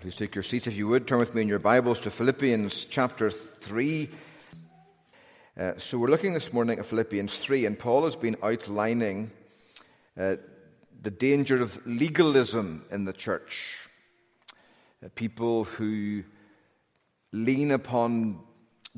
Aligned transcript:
Please 0.00 0.14
take 0.14 0.36
your 0.36 0.44
seats 0.44 0.68
if 0.68 0.76
you 0.76 0.86
would. 0.86 1.08
Turn 1.08 1.18
with 1.18 1.34
me 1.34 1.42
in 1.42 1.48
your 1.48 1.58
Bibles 1.58 1.98
to 2.00 2.10
Philippians 2.12 2.84
chapter 2.84 3.32
3. 3.32 4.08
Uh, 5.58 5.72
so, 5.76 5.98
we're 5.98 6.06
looking 6.06 6.34
this 6.34 6.52
morning 6.52 6.78
at 6.78 6.86
Philippians 6.86 7.36
3, 7.36 7.66
and 7.66 7.76
Paul 7.76 8.04
has 8.04 8.14
been 8.14 8.36
outlining 8.40 9.32
uh, 10.16 10.36
the 11.02 11.10
danger 11.10 11.60
of 11.60 11.84
legalism 11.84 12.84
in 12.92 13.06
the 13.06 13.12
church. 13.12 13.88
Uh, 15.04 15.08
people 15.16 15.64
who 15.64 16.22
lean 17.32 17.72
upon 17.72 18.38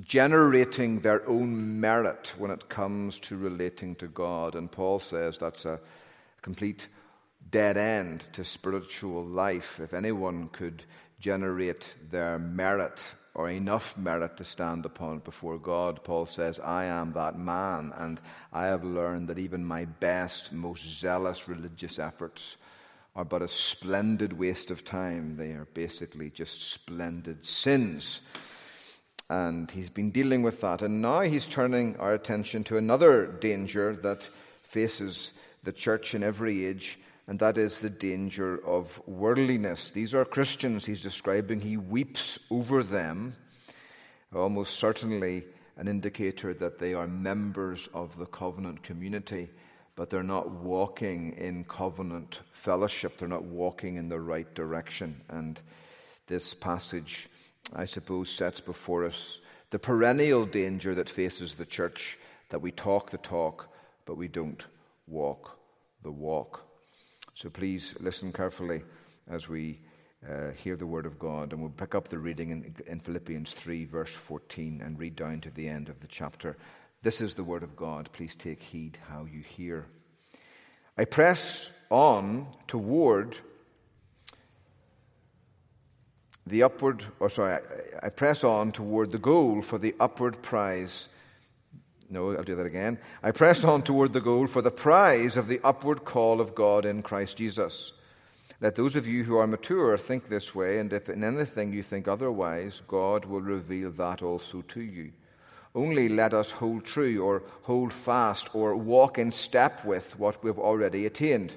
generating 0.02 1.00
their 1.00 1.26
own 1.26 1.80
merit 1.80 2.34
when 2.36 2.50
it 2.50 2.68
comes 2.68 3.18
to 3.20 3.38
relating 3.38 3.94
to 3.94 4.06
God. 4.06 4.54
And 4.54 4.70
Paul 4.70 4.98
says 4.98 5.38
that's 5.38 5.64
a 5.64 5.80
complete 6.42 6.88
dead 7.50 7.76
end 7.76 8.24
to 8.32 8.44
spiritual 8.44 9.24
life. 9.24 9.80
If 9.80 9.94
anyone 9.94 10.48
could 10.48 10.84
generate 11.18 11.94
their 12.10 12.38
merit 12.38 13.00
or 13.34 13.50
enough 13.50 13.96
merit 13.96 14.36
to 14.36 14.44
stand 14.44 14.84
upon 14.84 15.20
before 15.20 15.58
God, 15.58 16.02
Paul 16.02 16.26
says, 16.26 16.58
I 16.58 16.84
am 16.84 17.12
that 17.12 17.38
man, 17.38 17.92
and 17.96 18.20
I 18.52 18.66
have 18.66 18.84
learned 18.84 19.28
that 19.28 19.38
even 19.38 19.64
my 19.64 19.84
best, 19.84 20.52
most 20.52 20.82
zealous 21.00 21.48
religious 21.48 21.98
efforts 21.98 22.56
are 23.14 23.24
but 23.24 23.42
a 23.42 23.48
splendid 23.48 24.32
waste 24.32 24.70
of 24.70 24.84
time. 24.84 25.36
They 25.36 25.50
are 25.50 25.66
basically 25.74 26.30
just 26.30 26.70
splendid 26.70 27.44
sins. 27.44 28.20
And 29.28 29.70
he's 29.70 29.90
been 29.90 30.10
dealing 30.10 30.42
with 30.42 30.60
that. 30.60 30.82
And 30.82 31.00
now 31.02 31.20
he's 31.20 31.46
turning 31.46 31.96
our 31.98 32.14
attention 32.14 32.64
to 32.64 32.78
another 32.78 33.26
danger 33.26 33.94
that 34.02 34.28
faces 34.62 35.32
the 35.62 35.72
church 35.72 36.14
in 36.14 36.22
every 36.22 36.64
age, 36.66 36.98
and 37.30 37.38
that 37.38 37.56
is 37.56 37.78
the 37.78 37.88
danger 37.88 38.58
of 38.66 39.00
worldliness. 39.06 39.92
These 39.92 40.14
are 40.14 40.24
Christians 40.24 40.84
he's 40.84 41.00
describing. 41.00 41.60
He 41.60 41.76
weeps 41.76 42.40
over 42.50 42.82
them, 42.82 43.36
almost 44.34 44.80
certainly 44.80 45.44
an 45.76 45.86
indicator 45.86 46.52
that 46.54 46.80
they 46.80 46.92
are 46.92 47.06
members 47.06 47.88
of 47.94 48.18
the 48.18 48.26
covenant 48.26 48.82
community, 48.82 49.48
but 49.94 50.10
they're 50.10 50.24
not 50.24 50.50
walking 50.50 51.34
in 51.34 51.62
covenant 51.62 52.40
fellowship. 52.50 53.16
They're 53.16 53.28
not 53.28 53.44
walking 53.44 53.94
in 53.94 54.08
the 54.08 54.18
right 54.18 54.52
direction. 54.56 55.20
And 55.28 55.60
this 56.26 56.52
passage, 56.52 57.28
I 57.72 57.84
suppose, 57.84 58.28
sets 58.28 58.60
before 58.60 59.04
us 59.04 59.40
the 59.70 59.78
perennial 59.78 60.46
danger 60.46 60.96
that 60.96 61.08
faces 61.08 61.54
the 61.54 61.64
church 61.64 62.18
that 62.48 62.60
we 62.60 62.72
talk 62.72 63.12
the 63.12 63.18
talk, 63.18 63.68
but 64.04 64.16
we 64.16 64.26
don't 64.26 64.66
walk 65.06 65.56
the 66.02 66.10
walk. 66.10 66.66
So 67.34 67.48
please 67.48 67.94
listen 68.00 68.32
carefully 68.32 68.82
as 69.28 69.48
we 69.48 69.80
uh, 70.28 70.50
hear 70.50 70.76
the 70.76 70.86
word 70.86 71.06
of 71.06 71.18
God. 71.18 71.52
And 71.52 71.60
we'll 71.60 71.70
pick 71.70 71.94
up 71.94 72.08
the 72.08 72.18
reading 72.18 72.50
in, 72.50 72.74
in 72.86 73.00
Philippians 73.00 73.52
3, 73.52 73.84
verse 73.86 74.10
14, 74.10 74.82
and 74.84 74.98
read 74.98 75.16
down 75.16 75.40
to 75.42 75.50
the 75.50 75.68
end 75.68 75.88
of 75.88 76.00
the 76.00 76.06
chapter. 76.06 76.56
This 77.02 77.20
is 77.20 77.34
the 77.34 77.44
word 77.44 77.62
of 77.62 77.76
God. 77.76 78.10
Please 78.12 78.34
take 78.34 78.62
heed 78.62 78.98
how 79.08 79.26
you 79.30 79.40
hear. 79.40 79.86
I 80.98 81.06
press 81.06 81.70
on 81.88 82.46
toward 82.66 83.38
the 86.46 86.62
upward, 86.62 87.04
or 87.20 87.30
sorry, 87.30 87.54
I, 87.54 88.06
I 88.06 88.08
press 88.10 88.44
on 88.44 88.72
toward 88.72 89.12
the 89.12 89.18
goal 89.18 89.62
for 89.62 89.78
the 89.78 89.94
upward 90.00 90.42
prize 90.42 91.08
no, 92.10 92.36
I'll 92.36 92.42
do 92.42 92.56
that 92.56 92.66
again. 92.66 92.98
I 93.22 93.30
press 93.30 93.62
on 93.62 93.82
toward 93.82 94.12
the 94.12 94.20
goal 94.20 94.48
for 94.48 94.60
the 94.60 94.70
prize 94.70 95.36
of 95.36 95.46
the 95.46 95.60
upward 95.62 96.04
call 96.04 96.40
of 96.40 96.54
God 96.56 96.84
in 96.84 97.02
Christ 97.02 97.36
Jesus. 97.36 97.92
Let 98.60 98.74
those 98.74 98.96
of 98.96 99.06
you 99.06 99.24
who 99.24 99.38
are 99.38 99.46
mature 99.46 99.96
think 99.96 100.28
this 100.28 100.54
way, 100.54 100.80
and 100.80 100.92
if 100.92 101.08
in 101.08 101.24
anything 101.24 101.72
you 101.72 101.82
think 101.82 102.08
otherwise, 102.08 102.82
God 102.88 103.24
will 103.24 103.40
reveal 103.40 103.90
that 103.92 104.22
also 104.22 104.60
to 104.62 104.80
you. 104.80 105.12
Only 105.74 106.08
let 106.08 106.34
us 106.34 106.50
hold 106.50 106.84
true, 106.84 107.22
or 107.22 107.44
hold 107.62 107.92
fast, 107.92 108.54
or 108.54 108.74
walk 108.74 109.18
in 109.18 109.30
step 109.30 109.84
with 109.84 110.18
what 110.18 110.42
we've 110.42 110.58
already 110.58 111.06
attained. 111.06 111.54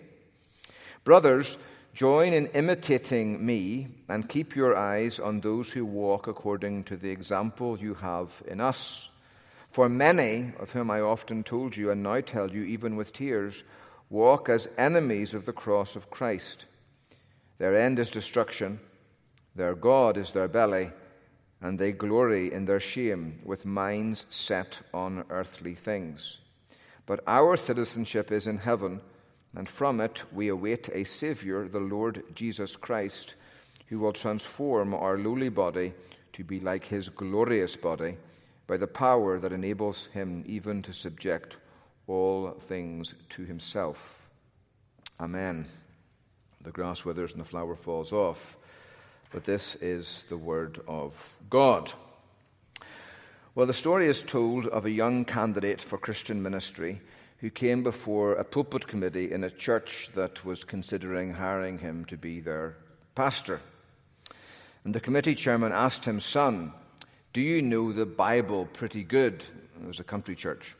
Brothers, 1.04 1.58
join 1.96 2.32
in 2.32 2.46
imitating 2.48 3.44
me, 3.44 3.88
and 4.08 4.30
keep 4.30 4.56
your 4.56 4.78
eyes 4.78 5.20
on 5.20 5.42
those 5.42 5.72
who 5.72 5.84
walk 5.84 6.28
according 6.28 6.84
to 6.86 6.96
the 6.96 7.10
example 7.10 7.78
you 7.78 7.96
have 7.96 8.32
in 8.48 8.62
us. 8.62 9.10
For 9.74 9.90
many, 9.90 10.54
of 10.60 10.70
whom 10.70 10.92
I 10.92 11.02
often 11.02 11.44
told 11.44 11.76
you 11.76 11.90
and 11.90 12.04
now 12.04 12.22
tell 12.22 12.52
you, 12.52 12.62
even 12.62 12.96
with 12.96 13.12
tears, 13.12 13.64
walk 14.12 14.48
as 14.48 14.70
enemies 14.78 15.34
of 15.34 15.48
the 15.48 15.52
cross 15.52 15.96
of 15.96 16.12
Christ. 16.12 16.66
Their 17.58 17.76
end 17.76 17.98
is 17.98 18.12
destruction, 18.12 18.80
their 19.56 19.74
God 19.74 20.16
is 20.16 20.32
their 20.32 20.48
belly, 20.48 20.92
and 21.60 21.80
they 21.80 21.92
glory 21.92 22.54
in 22.54 22.66
their 22.66 22.80
shame, 22.80 23.40
with 23.44 23.66
minds 23.66 24.28
set 24.30 24.80
on 24.94 25.26
earthly 25.32 25.74
things. 25.74 26.38
But 27.08 27.24
our 27.26 27.58
citizenship 27.58 28.32
is 28.32 28.46
in 28.46 28.60
heaven, 28.60 29.02
and 29.56 29.68
from 29.68 30.02
it 30.02 30.22
we 30.32 30.50
await 30.50 30.88
a 30.90 31.04
Saviour, 31.04 31.68
the 31.68 31.80
Lord 31.80 32.24
Jesus 32.36 32.76
Christ, 32.76 33.34
who 33.88 33.98
will 33.98 34.14
transform 34.14 34.94
our 34.94 35.18
lowly 35.18 35.50
body 35.50 35.94
to 36.34 36.44
be 36.44 36.60
like 36.60 36.86
his 36.86 37.10
glorious 37.10 37.76
body 37.76 38.18
by 38.68 38.78
the 38.78 38.88
power 38.88 39.40
that 39.40 39.52
enables 39.52 40.08
him 40.08 40.44
even 40.48 40.82
to 40.84 40.94
subject 40.94 41.58
all 42.08 42.52
things 42.52 43.14
to 43.30 43.44
himself. 43.44 44.30
Amen. 45.20 45.66
The 46.64 46.72
grass 46.72 47.06
withers 47.06 47.34
and 47.34 47.42
the 47.42 47.46
flower 47.46 47.76
falls 47.76 48.12
off, 48.12 48.58
but 49.32 49.44
this 49.44 49.76
is 49.76 50.26
the 50.30 50.38
word 50.38 50.80
of 50.88 51.14
God. 51.50 51.92
Well, 53.56 53.68
the 53.68 53.74
story 53.74 54.08
is 54.08 54.24
told 54.24 54.68
of 54.68 54.86
a 54.86 54.92
young 54.92 55.26
candidate 55.26 55.82
for 55.82 55.98
Christian 55.98 56.42
ministry 56.42 57.02
who 57.38 57.50
came 57.50 57.84
before 57.84 58.34
a 58.34 58.44
pulpit 58.44 58.88
committee 58.88 59.32
in 59.32 59.44
a 59.44 59.50
church 59.50 60.10
that 60.16 60.44
was 60.46 60.64
considering 60.64 61.34
hiring 61.34 61.78
him 61.78 62.06
to 62.06 62.18
be 62.18 62.40
their 62.40 62.78
pastor. 63.16 63.60
And 64.86 64.96
the 64.96 65.02
committee 65.02 65.36
chairman 65.36 65.72
asked 65.72 66.06
him, 66.06 66.20
Son, 66.20 66.74
do 67.34 67.42
you 67.42 67.64
know 67.64 67.92
the 67.92 68.06
Bible 68.06 68.68
pretty 68.74 69.04
good? 69.04 69.44
It 69.82 69.88
was 69.88 70.00
a 70.00 70.04
country 70.04 70.36
church. 70.36 70.76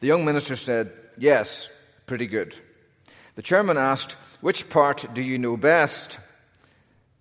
The 0.00 0.06
young 0.06 0.24
minister 0.24 0.54
said, 0.54 0.92
Yes, 1.16 1.70
pretty 2.04 2.26
good. 2.26 2.54
The 3.36 3.42
chairman 3.42 3.78
asked, 3.78 4.12
Which 4.42 4.68
part 4.68 5.06
do 5.14 5.22
you 5.22 5.38
know 5.38 5.56
best? 5.56 6.18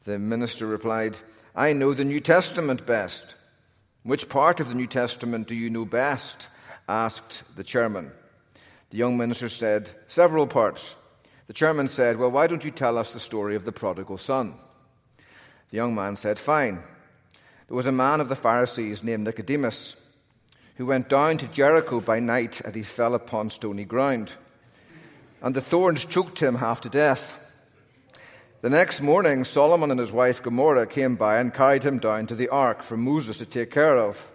The 0.04 0.20
minister 0.20 0.68
replied, 0.68 1.18
I 1.56 1.72
know 1.72 1.94
the 1.94 2.06
New 2.06 2.20
Testament 2.20 2.86
best. 2.86 3.36
Which 4.04 4.28
part 4.28 4.60
of 4.60 4.68
the 4.68 4.76
New 4.76 4.88
Testament 4.88 5.48
do 5.48 5.56
you 5.56 5.70
know 5.70 5.86
best? 5.86 6.50
asked 6.88 7.44
the 7.56 7.64
chairman. 7.64 8.12
The 8.90 8.98
young 8.98 9.18
minister 9.18 9.48
said, 9.48 9.90
Several 10.08 10.46
parts. 10.46 10.96
The 11.48 11.54
chairman 11.54 11.88
said, 11.88 12.18
Well, 12.18 12.32
why 12.32 12.48
don't 12.48 12.66
you 12.66 12.72
tell 12.72 12.98
us 12.98 13.12
the 13.12 13.20
story 13.20 13.56
of 13.56 13.64
the 13.64 13.72
prodigal 13.72 14.18
son? 14.18 14.56
The 15.72 15.78
young 15.78 15.96
man 15.96 16.18
said, 16.18 16.38
Fine. 16.38 16.84
There 17.68 17.76
was 17.76 17.88
a 17.88 17.92
man 17.92 18.22
of 18.22 18.30
the 18.30 18.36
Pharisees 18.36 19.04
named 19.04 19.24
Nicodemus 19.24 19.96
who 20.76 20.86
went 20.86 21.10
down 21.10 21.38
to 21.40 21.48
Jericho 21.48 22.00
by 22.00 22.20
night 22.20 22.62
and 22.62 22.76
he 22.76 22.84
fell 22.84 23.16
upon 23.16 23.50
stony 23.50 23.86
ground. 23.86 24.32
And 25.42 25.56
the 25.56 25.62
thorns 25.62 26.06
choked 26.06 26.40
him 26.40 26.56
half 26.56 26.82
to 26.82 26.90
death. 26.90 27.42
The 28.62 28.70
next 28.70 29.02
morning, 29.02 29.46
Solomon 29.46 29.92
and 29.92 30.00
his 30.00 30.12
wife 30.12 30.44
Gomorrah 30.44 30.88
came 30.88 31.16
by 31.16 31.38
and 31.38 31.54
carried 31.54 31.84
him 31.84 32.00
down 32.00 32.28
to 32.28 32.36
the 32.36 32.50
ark 32.50 32.84
for 32.84 32.98
Moses 32.98 33.38
to 33.40 33.46
take 33.46 33.72
care 33.72 33.98
of. 33.98 34.26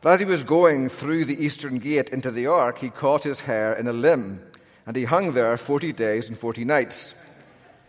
But 0.00 0.14
as 0.14 0.20
he 0.20 0.26
was 0.26 0.44
going 0.44 0.88
through 0.88 1.24
the 1.24 1.44
eastern 1.44 1.78
gate 1.78 2.10
into 2.10 2.30
the 2.30 2.46
ark, 2.46 2.78
he 2.78 2.88
caught 2.88 3.24
his 3.24 3.40
hair 3.40 3.72
in 3.72 3.88
a 3.88 3.92
limb, 3.92 4.40
and 4.86 4.96
he 4.96 5.04
hung 5.04 5.32
there 5.32 5.56
forty 5.56 5.92
days 5.92 6.28
and 6.28 6.38
forty 6.38 6.64
nights. 6.64 7.14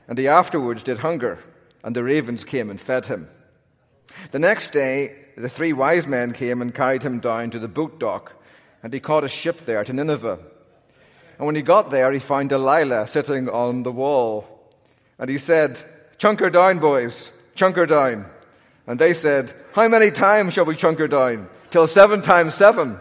And 0.07 0.17
he 0.17 0.27
afterwards 0.27 0.81
did 0.81 0.99
hunger, 0.99 1.39
and 1.83 1.95
the 1.95 2.03
ravens 2.03 2.43
came 2.43 2.69
and 2.69 2.81
fed 2.81 3.05
him. 3.05 3.29
The 4.31 4.39
next 4.39 4.71
day, 4.71 5.15
the 5.35 5.49
three 5.49 5.73
wise 5.73 6.07
men 6.07 6.33
came 6.33 6.61
and 6.61 6.73
carried 6.73 7.03
him 7.03 7.19
down 7.19 7.51
to 7.51 7.59
the 7.59 7.67
boat 7.67 7.99
dock, 7.99 8.33
and 8.83 8.93
he 8.93 8.99
caught 8.99 9.23
a 9.23 9.29
ship 9.29 9.65
there 9.65 9.83
to 9.83 9.93
Nineveh. 9.93 10.39
And 11.37 11.45
when 11.45 11.55
he 11.55 11.61
got 11.61 11.89
there, 11.89 12.11
he 12.11 12.19
found 12.19 12.49
Delilah 12.49 13.07
sitting 13.07 13.49
on 13.49 13.83
the 13.83 13.91
wall. 13.91 14.69
And 15.17 15.29
he 15.29 15.37
said, 15.37 15.81
Chunk 16.17 16.41
her 16.41 16.49
down, 16.49 16.79
boys, 16.79 17.31
chunk 17.55 17.77
her 17.77 17.85
down. 17.85 18.25
And 18.85 18.99
they 18.99 19.13
said, 19.13 19.53
How 19.73 19.87
many 19.87 20.11
times 20.11 20.53
shall 20.53 20.65
we 20.65 20.75
chunk 20.75 20.99
her 20.99 21.07
down? 21.07 21.49
Till 21.69 21.87
seven 21.87 22.21
times 22.21 22.55
seven. 22.55 22.99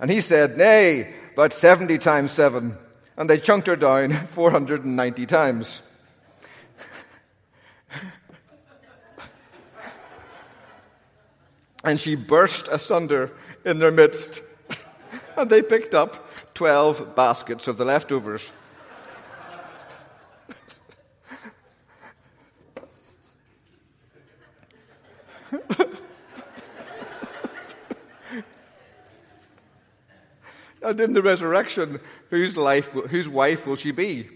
And 0.00 0.10
he 0.10 0.20
said, 0.22 0.56
Nay, 0.56 1.14
but 1.36 1.52
seventy 1.52 1.98
times 1.98 2.32
seven. 2.32 2.78
And 3.16 3.28
they 3.28 3.38
chunked 3.38 3.66
her 3.66 3.76
down 3.76 4.12
490 4.34 5.26
times. 5.26 5.82
And 11.84 12.00
she 12.00 12.14
burst 12.14 12.68
asunder 12.68 13.32
in 13.64 13.78
their 13.78 13.90
midst. 13.90 14.42
and 15.36 15.50
they 15.50 15.62
picked 15.62 15.94
up 15.94 16.28
12 16.54 17.16
baskets 17.16 17.68
of 17.68 17.76
the 17.78 17.84
leftovers. 17.84 18.52
and 30.82 31.00
in 31.00 31.12
the 31.12 31.22
resurrection, 31.22 32.00
whose, 32.30 32.56
life, 32.56 32.90
whose 32.90 33.28
wife 33.28 33.66
will 33.66 33.76
she 33.76 33.90
be? 33.90 34.28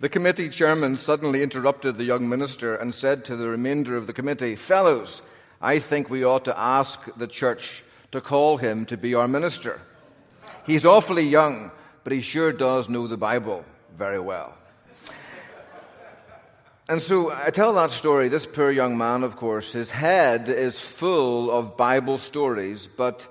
The 0.00 0.08
committee 0.08 0.48
chairman 0.48 0.96
suddenly 0.96 1.42
interrupted 1.42 1.98
the 1.98 2.04
young 2.04 2.28
minister 2.28 2.74
and 2.74 2.94
said 2.94 3.24
to 3.26 3.36
the 3.36 3.48
remainder 3.48 3.96
of 3.96 4.06
the 4.06 4.14
committee, 4.14 4.56
Fellows, 4.56 5.20
I 5.60 5.78
think 5.78 6.08
we 6.08 6.24
ought 6.24 6.46
to 6.46 6.58
ask 6.58 7.00
the 7.16 7.26
church 7.26 7.84
to 8.12 8.20
call 8.20 8.56
him 8.56 8.86
to 8.86 8.96
be 8.96 9.14
our 9.14 9.28
minister. 9.28 9.80
He's 10.66 10.86
awfully 10.86 11.24
young, 11.24 11.70
but 12.02 12.12
he 12.12 12.22
sure 12.22 12.52
does 12.52 12.88
know 12.88 13.06
the 13.06 13.18
Bible 13.18 13.64
very 13.96 14.18
well. 14.20 14.54
And 16.88 17.00
so 17.00 17.30
I 17.30 17.50
tell 17.50 17.74
that 17.74 17.92
story. 17.92 18.28
This 18.28 18.46
poor 18.46 18.70
young 18.70 18.98
man, 18.98 19.22
of 19.22 19.36
course, 19.36 19.72
his 19.72 19.90
head 19.90 20.48
is 20.48 20.80
full 20.80 21.50
of 21.50 21.76
Bible 21.76 22.18
stories, 22.18 22.88
but 22.88 23.28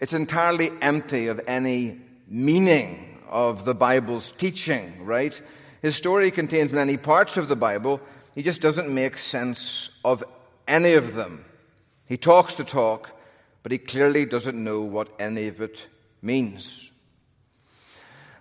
it's 0.00 0.14
entirely 0.14 0.70
empty 0.80 1.26
of 1.26 1.40
any 1.46 2.00
meaning 2.28 3.18
of 3.28 3.64
the 3.64 3.74
Bible's 3.74 4.32
teaching, 4.32 5.04
right? 5.04 5.38
His 5.82 5.96
story 5.96 6.30
contains 6.30 6.72
many 6.72 6.96
parts 6.96 7.36
of 7.36 7.48
the 7.48 7.56
Bible. 7.56 8.00
He 8.34 8.42
just 8.42 8.60
doesn't 8.60 8.88
make 8.88 9.18
sense 9.18 9.90
of 10.04 10.24
any 10.66 10.94
of 10.94 11.14
them. 11.14 11.44
He 12.06 12.16
talks 12.16 12.54
the 12.54 12.64
talk, 12.64 13.10
but 13.62 13.72
he 13.72 13.78
clearly 13.78 14.24
doesn't 14.24 14.62
know 14.62 14.80
what 14.80 15.08
any 15.18 15.48
of 15.48 15.60
it 15.60 15.86
means. 16.20 16.90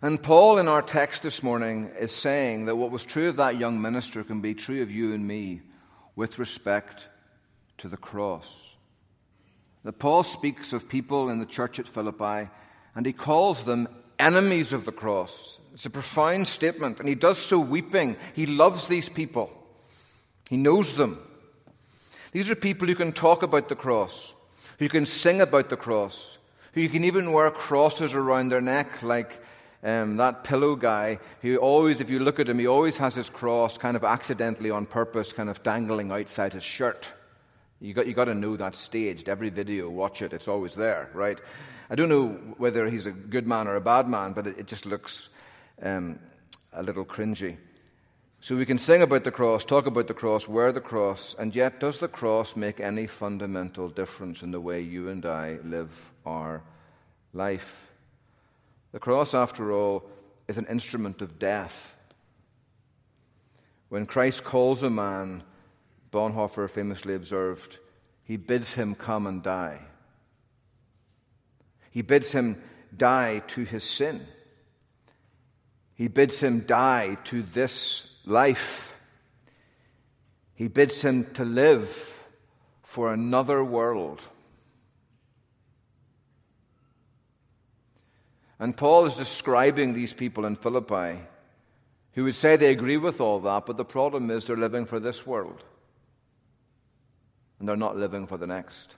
And 0.01 0.21
Paul, 0.21 0.57
in 0.57 0.67
our 0.67 0.81
text 0.81 1.21
this 1.21 1.43
morning, 1.43 1.91
is 1.99 2.11
saying 2.11 2.65
that 2.65 2.75
what 2.75 2.89
was 2.89 3.05
true 3.05 3.29
of 3.29 3.35
that 3.35 3.59
young 3.59 3.81
minister 3.81 4.23
can 4.23 4.41
be 4.41 4.55
true 4.55 4.81
of 4.81 4.89
you 4.89 5.13
and 5.13 5.27
me 5.27 5.61
with 6.15 6.39
respect 6.39 7.07
to 7.77 7.87
the 7.87 7.97
cross. 7.97 8.47
That 9.83 9.99
Paul 9.99 10.23
speaks 10.23 10.73
of 10.73 10.89
people 10.89 11.29
in 11.29 11.39
the 11.39 11.45
church 11.45 11.79
at 11.79 11.87
Philippi, 11.87 12.49
and 12.95 13.05
he 13.05 13.13
calls 13.13 13.63
them 13.63 13.87
enemies 14.17 14.73
of 14.73 14.85
the 14.85 14.91
cross. 14.91 15.59
It's 15.73 15.85
a 15.85 15.89
profound 15.89 16.47
statement, 16.47 16.99
and 16.99 17.07
he 17.07 17.15
does 17.15 17.37
so 17.37 17.59
weeping. 17.59 18.17
He 18.33 18.45
loves 18.45 18.87
these 18.87 19.09
people, 19.09 19.51
he 20.49 20.57
knows 20.57 20.93
them. 20.93 21.19
These 22.31 22.49
are 22.49 22.55
people 22.55 22.87
who 22.87 22.95
can 22.95 23.11
talk 23.11 23.43
about 23.43 23.67
the 23.67 23.75
cross, 23.75 24.33
who 24.79 24.87
can 24.87 25.05
sing 25.05 25.41
about 25.41 25.69
the 25.69 25.77
cross, 25.77 26.37
who 26.73 26.81
you 26.81 26.89
can 26.89 27.03
even 27.03 27.33
wear 27.33 27.51
crosses 27.51 28.13
around 28.13 28.49
their 28.49 28.61
neck, 28.61 29.03
like 29.03 29.43
um, 29.83 30.17
that 30.17 30.43
pillow 30.43 30.75
guy 30.75 31.19
who 31.41 31.57
always, 31.57 31.99
if 31.99 32.09
you 32.09 32.19
look 32.19 32.39
at 32.39 32.47
him, 32.47 32.59
he 32.59 32.67
always 32.67 32.97
has 32.97 33.15
his 33.15 33.29
cross 33.29 33.77
kind 33.77 33.97
of 33.97 34.03
accidentally 34.03 34.71
on 34.71 34.85
purpose, 34.85 35.33
kind 35.33 35.49
of 35.49 35.61
dangling 35.63 36.11
outside 36.11 36.53
his 36.53 36.63
shirt. 36.63 37.07
You 37.81 37.93
got, 37.93 38.07
you 38.07 38.13
got 38.13 38.25
to 38.25 38.35
know 38.35 38.55
that 38.55 38.75
staged. 38.75 39.27
Every 39.27 39.49
video, 39.49 39.89
watch 39.89 40.21
it, 40.21 40.33
it's 40.33 40.47
always 40.47 40.75
there, 40.75 41.09
right? 41.13 41.39
I 41.89 41.95
don't 41.95 42.09
know 42.09 42.29
whether 42.57 42.89
he's 42.89 43.07
a 43.07 43.11
good 43.11 43.47
man 43.47 43.67
or 43.67 43.75
a 43.75 43.81
bad 43.81 44.07
man, 44.07 44.31
but 44.31 44.47
it, 44.47 44.59
it 44.59 44.67
just 44.67 44.85
looks 44.85 45.27
um, 45.81 46.19
a 46.71 46.81
little 46.81 47.03
cringy. 47.03 47.57
So 48.43 48.55
we 48.55 48.65
can 48.65 48.79
sing 48.79 49.03
about 49.03 49.23
the 49.23 49.29
cross, 49.29 49.63
talk 49.63 49.85
about 49.85 50.07
the 50.07 50.15
cross, 50.15 50.47
wear 50.47 50.71
the 50.71 50.81
cross, 50.81 51.35
and 51.37 51.55
yet 51.55 51.79
does 51.79 51.99
the 51.99 52.07
cross 52.07 52.55
make 52.55 52.79
any 52.79 53.05
fundamental 53.05 53.87
difference 53.87 54.41
in 54.41 54.49
the 54.49 54.59
way 54.59 54.81
you 54.81 55.09
and 55.09 55.23
I 55.27 55.59
live 55.63 55.91
our 56.25 56.63
life? 57.33 57.91
The 58.93 58.99
cross, 58.99 59.35
after 59.35 59.71
all, 59.71 60.09
is 60.47 60.57
an 60.57 60.65
instrument 60.65 61.21
of 61.21 61.37
death. 61.37 61.95
When 63.89 64.07
Christ 64.07 64.43
calls 64.43 64.81
a 64.81 64.89
man, 64.89 65.43
Bonhoeffer 66.11 66.67
famously 66.67 67.13
observed, 67.13 67.77
he 68.23 68.37
bids 68.37 68.73
him 68.73 68.95
come 68.95 69.27
and 69.27 69.43
die. 69.43 69.81
He 71.91 72.01
bids 72.01 72.31
him 72.31 72.59
die 72.97 73.43
to 73.49 73.65
his 73.65 73.83
sin. 73.83 74.25
He 75.93 76.07
bids 76.07 76.39
him 76.39 76.61
die 76.61 77.17
to 77.25 77.43
this 77.43 78.07
life. 78.25 78.93
He 80.53 80.67
bids 80.67 81.01
him 81.01 81.25
to 81.33 81.45
live 81.45 81.89
for 82.83 83.13
another 83.13 83.63
world. 83.63 84.21
And 88.59 88.77
Paul 88.77 89.07
is 89.07 89.17
describing 89.17 89.93
these 89.93 90.13
people 90.13 90.45
in 90.45 90.55
Philippi 90.55 91.19
who 92.13 92.25
would 92.25 92.35
say 92.35 92.57
they 92.57 92.71
agree 92.71 92.97
with 92.97 93.21
all 93.21 93.39
that, 93.39 93.65
but 93.65 93.77
the 93.77 93.85
problem 93.85 94.29
is 94.29 94.45
they're 94.45 94.57
living 94.57 94.85
for 94.85 94.99
this 94.99 95.25
world. 95.25 95.63
And 97.59 97.67
they're 97.67 97.77
not 97.77 97.97
living 97.97 98.27
for 98.27 98.37
the 98.37 98.47
next. 98.47 98.95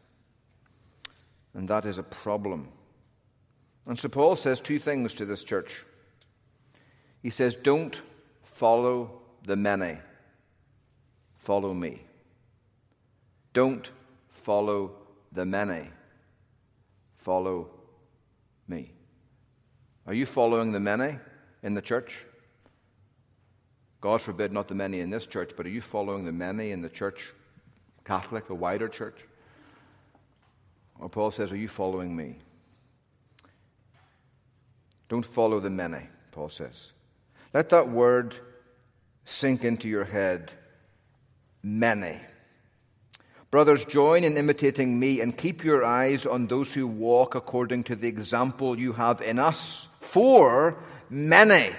And 1.54 1.68
that 1.70 1.86
is 1.86 1.98
a 1.98 2.04
problem. 2.04 2.70
And 3.88 4.00
so 4.00 4.10
Paul 4.10 4.36
says 4.36 4.60
two 4.60 4.80
things 4.80 5.14
to 5.16 5.26
this 5.26 5.44
church. 5.44 5.86
He 7.22 7.30
says, 7.30 7.56
Don't 7.56 8.02
follow 8.54 9.22
the 9.46 9.56
many, 9.56 9.98
follow 11.38 11.74
me. 11.74 12.02
Don't 13.54 13.90
follow 14.30 14.92
the 15.32 15.46
many, 15.46 15.90
follow 17.18 17.70
me. 18.68 18.92
Are 20.06 20.14
you 20.14 20.26
following 20.26 20.72
the 20.72 20.80
many 20.80 21.18
in 21.64 21.74
the 21.74 21.82
church? 21.82 22.26
God 24.02 24.22
forbid, 24.22 24.52
not 24.52 24.68
the 24.68 24.76
many 24.76 25.00
in 25.00 25.10
this 25.10 25.26
church, 25.26 25.52
but 25.56 25.66
are 25.66 25.70
you 25.70 25.82
following 25.82 26.26
the 26.26 26.32
many 26.32 26.72
in 26.72 26.82
the 26.82 26.90
church, 26.90 27.34
Catholic, 28.04 28.48
the 28.48 28.56
wider 28.56 28.90
church? 28.90 29.22
Or 31.00 31.10
Paul 31.10 31.32
says, 31.32 31.52
Are 31.52 31.58
you 31.58 31.70
following 31.70 32.16
me? 32.16 32.36
Don't 35.08 35.26
follow 35.26 35.60
the 35.60 35.70
many, 35.70 36.08
Paul 36.32 36.50
says. 36.50 36.92
Let 37.54 37.70
that 37.70 37.90
word 37.90 38.36
sink 39.26 39.64
into 39.64 39.88
your 39.88 40.06
head. 40.06 40.52
Many. 41.62 42.20
Brothers, 43.52 43.86
join 43.86 44.24
in 44.24 44.36
imitating 44.36 45.00
me 45.00 45.22
and 45.22 45.38
keep 45.38 45.64
your 45.64 45.86
eyes 45.86 46.26
on 46.26 46.48
those 46.48 46.74
who 46.74 46.88
walk 46.88 47.36
according 47.36 47.84
to 47.84 47.96
the 47.96 48.08
example 48.08 48.80
you 48.80 48.94
have 48.94 49.22
in 49.22 49.38
us. 49.38 49.88
For 50.02 50.76
many, 51.10 51.70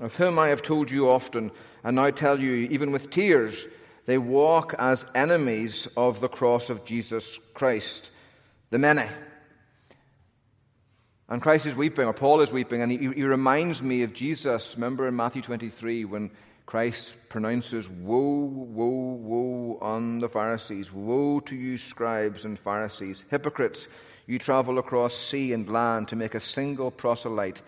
of 0.00 0.14
whom 0.14 0.38
I 0.38 0.48
have 0.48 0.62
told 0.62 0.90
you 0.90 1.10
often, 1.10 1.50
and 1.82 1.96
now 1.96 2.10
tell 2.10 2.38
you 2.38 2.68
even 2.70 2.92
with 2.92 3.10
tears, 3.10 3.66
they 4.06 4.18
walk 4.18 4.74
as 4.78 5.06
enemies 5.14 5.88
of 5.96 6.20
the 6.20 6.28
cross 6.28 6.70
of 6.70 6.84
Jesus 6.84 7.40
Christ. 7.52 8.10
The 8.70 8.78
many. 8.78 9.08
And 11.30 11.40
Christ 11.40 11.64
is 11.64 11.76
weeping, 11.76 12.06
or 12.06 12.12
Paul 12.12 12.40
is 12.40 12.52
weeping, 12.52 12.82
and 12.82 12.90
he, 12.90 12.98
he 12.98 13.22
reminds 13.22 13.84
me 13.84 14.02
of 14.02 14.12
Jesus. 14.12 14.74
Remember 14.74 15.06
in 15.06 15.14
Matthew 15.14 15.42
23 15.42 16.04
when 16.04 16.32
Christ 16.66 17.14
pronounces, 17.28 17.88
Woe, 17.88 18.18
woe, 18.18 19.14
woe 19.14 19.78
on 19.80 20.18
the 20.18 20.28
Pharisees. 20.28 20.92
Woe 20.92 21.38
to 21.40 21.54
you, 21.54 21.78
scribes 21.78 22.44
and 22.44 22.58
Pharisees, 22.58 23.24
hypocrites! 23.30 23.86
You 24.26 24.40
travel 24.40 24.78
across 24.78 25.14
sea 25.14 25.52
and 25.52 25.70
land 25.70 26.08
to 26.08 26.16
make 26.16 26.34
a 26.34 26.40
single 26.40 26.90
proselyte. 26.90 27.62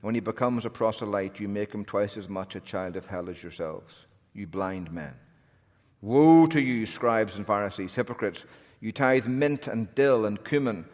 When 0.00 0.14
he 0.14 0.20
becomes 0.20 0.64
a 0.64 0.70
proselyte, 0.70 1.38
you 1.38 1.48
make 1.48 1.72
him 1.72 1.84
twice 1.84 2.16
as 2.16 2.30
much 2.30 2.56
a 2.56 2.60
child 2.60 2.96
of 2.96 3.04
hell 3.04 3.28
as 3.28 3.42
yourselves, 3.42 3.94
you 4.32 4.46
blind 4.46 4.90
men. 4.90 5.14
Woe 6.00 6.46
to 6.46 6.60
you, 6.60 6.86
scribes 6.86 7.36
and 7.36 7.46
Pharisees, 7.46 7.94
hypocrites! 7.94 8.46
You 8.80 8.90
tithe 8.90 9.26
mint 9.26 9.66
and 9.68 9.94
dill 9.94 10.24
and 10.24 10.42
cumin 10.42 10.86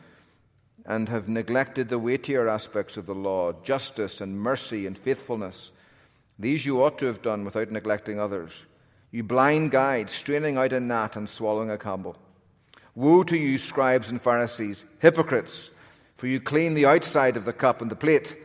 and 0.89 1.11
have 1.11 1.29
neglected 1.29 1.89
the 1.89 1.99
weightier 1.99 2.49
aspects 2.49 2.97
of 2.97 3.05
the 3.05 3.15
law 3.15 3.53
justice 3.63 4.23
and 4.23 4.41
mercy 4.41 4.87
and 4.87 4.97
faithfulness. 4.97 5.71
These 6.39 6.65
you 6.65 6.83
ought 6.83 6.99
to 6.99 7.07
have 7.07 7.21
done 7.21 7.45
without 7.45 7.71
neglecting 7.71 8.19
others. 8.19 8.53
You 9.11 9.23
blind 9.23 9.71
guides, 9.71 10.15
straining 10.15 10.57
out 10.57 10.73
a 10.73 10.81
gnat 10.81 11.15
and 11.15 11.29
swallowing 11.29 11.71
a 11.71 11.77
camel. 11.77 12.17
Woe 12.95 13.23
to 13.25 13.37
you, 13.37 13.59
scribes 13.59 14.09
and 14.09 14.21
Pharisees, 14.21 14.87
hypocrites, 14.99 15.71
for 16.17 16.27
you 16.27 16.41
clean 16.41 16.73
the 16.73 16.87
outside 16.87 17.37
of 17.37 17.45
the 17.45 17.53
cup 17.53 17.83
and 17.83 17.91
the 17.91 17.97
plate, 17.97 18.39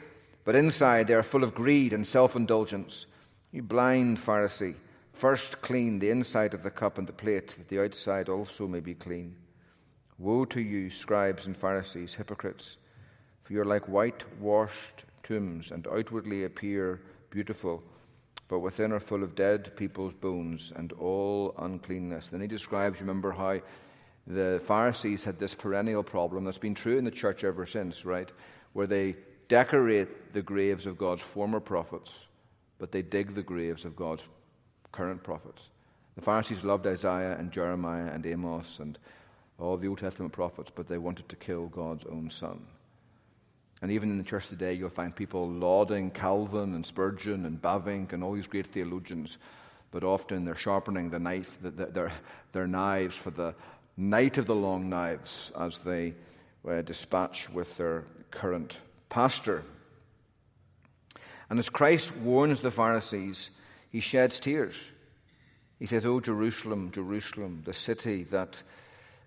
but 0.44 0.56
inside 0.56 1.08
they 1.08 1.14
are 1.14 1.24
full 1.24 1.46
of 1.46 1.56
greed 1.56 1.94
and 1.94 2.06
self 2.06 2.36
indulgence. 2.36 3.06
You 3.52 3.64
blind 3.64 4.18
Pharisee, 4.18 4.76
first 5.14 5.62
clean 5.62 6.00
the 6.00 6.10
inside 6.10 6.54
of 6.54 6.64
the 6.64 6.72
cup 6.72 6.98
and 6.98 7.08
the 7.08 7.14
plate, 7.14 7.56
that 7.58 7.70
the 7.70 7.82
outside 7.82 8.28
also 8.28 8.68
may 8.68 8.82
be 8.82 8.96
clean. 8.96 9.36
Woe 10.20 10.46
to 10.46 10.62
you, 10.62 10.90
scribes 10.90 11.48
and 11.48 11.58
Pharisees, 11.58 12.14
hypocrites, 12.14 12.78
for 13.44 13.54
you 13.54 13.62
are 13.62 13.66
like 13.66 13.86
whitewashed 13.86 15.06
tombs, 15.24 15.72
and 15.72 15.88
outwardly 15.88 16.44
appear 16.44 17.02
beautiful, 17.30 17.84
but 18.48 18.60
within 18.60 18.92
are 18.92 19.00
full 19.00 19.24
of 19.24 19.36
dead 19.36 19.76
people's 19.76 20.14
bones 20.14 20.72
and 20.76 20.94
all 20.94 21.56
uncleanness. 21.58 22.28
Then 22.28 22.42
he 22.42 22.48
describes, 22.48 23.02
remember 23.02 23.32
how 23.32 23.60
the 24.28 24.62
Pharisees 24.66 25.24
had 25.24 25.40
this 25.40 25.56
perennial 25.56 26.04
problem 26.04 26.46
that's 26.46 26.58
been 26.58 26.76
true 26.76 26.98
in 26.98 27.06
the 27.06 27.12
church 27.12 27.44
ever 27.44 27.66
since, 27.66 28.06
right? 28.06 28.32
Where 28.74 28.88
they 28.88 29.16
decorate 29.48 30.34
the 30.34 30.42
graves 30.42 30.86
of 30.86 30.98
God's 30.98 31.22
former 31.22 31.60
prophets, 31.60 32.12
but 32.78 32.92
they 32.92 33.02
dig 33.02 33.34
the 33.34 33.44
graves 33.44 33.86
of 33.86 33.96
God's 33.96 34.24
current 34.92 35.24
prophets. 35.24 35.62
The 36.16 36.22
Pharisees 36.22 36.64
loved 36.64 36.86
Isaiah 36.86 37.36
and 37.38 37.52
Jeremiah 37.52 38.12
and 38.14 38.26
Amos 38.26 38.80
and 38.80 38.98
all 39.60 39.78
the 39.78 39.88
Old 39.88 40.00
Testament 40.00 40.34
prophets, 40.34 40.72
but 40.74 40.88
they 40.88 40.98
wanted 40.98 41.30
to 41.30 41.36
kill 41.36 41.68
God's 41.68 42.06
own 42.06 42.30
son. 42.30 42.66
And 43.82 43.92
even 43.92 44.10
in 44.10 44.18
the 44.18 44.24
church 44.24 44.48
today, 44.48 44.74
you'll 44.74 44.90
find 44.90 45.16
people 45.16 45.50
lauding 45.50 46.10
Calvin 46.10 46.74
and 46.74 46.86
Spurgeon 46.86 47.46
and 47.46 47.62
Bavinck 47.62 48.14
and 48.14 48.24
all 48.24 48.34
these 48.34 48.48
great 48.48 48.68
theologians, 48.68 49.38
but 49.92 50.04
often 50.04 50.46
they're 50.46 50.56
sharpening 50.56 51.10
the 51.10 51.20
knife, 51.20 51.58
their, 51.62 52.12
their 52.54 52.68
knives 52.68 53.16
for 53.16 53.32
the 53.32 53.54
night 53.98 54.38
of 54.38 54.46
the 54.46 54.56
long 54.56 54.90
knives 54.90 55.52
as 55.60 55.78
they 55.80 56.14
uh, 56.68 56.82
dispatch 56.82 57.50
with 57.50 57.76
their 57.78 58.06
current 58.32 58.78
pastor. 59.10 59.64
And 61.50 61.60
as 61.60 61.70
Christ 61.70 62.16
warns 62.16 62.62
the 62.62 62.72
Pharisees, 62.72 63.50
he 63.92 64.00
sheds 64.00 64.40
tears. 64.40 64.76
He 65.78 65.86
says, 65.86 66.06
Oh, 66.06 66.20
Jerusalem, 66.20 66.92
Jerusalem, 66.92 67.64
the 67.66 67.74
city 67.74 68.24
that 68.32 68.64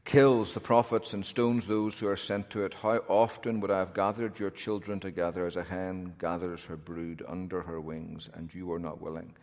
kills 0.07 0.53
the 0.53 0.61
prophets 0.61 1.15
and 1.15 1.27
stones 1.27 1.67
those 1.67 1.99
who 1.99 2.07
are 2.07 2.17
sent 2.17 2.49
to 2.49 2.65
it, 2.65 2.73
how 2.75 3.03
often 3.09 3.61
would 3.61 3.73
I 3.73 3.81
have 3.81 3.93
gathered 3.93 4.39
your 4.39 4.51
children 4.51 5.01
together 5.01 5.47
as 5.47 5.57
a 5.57 5.65
hen 5.65 6.15
gathers 6.19 6.65
her 6.65 6.77
brood 6.77 7.25
under 7.27 7.61
her 7.61 7.81
wings, 7.81 8.31
and 8.35 8.55
you 8.55 8.67
were 8.67 8.79
not 8.79 9.03
willing? 9.03 9.35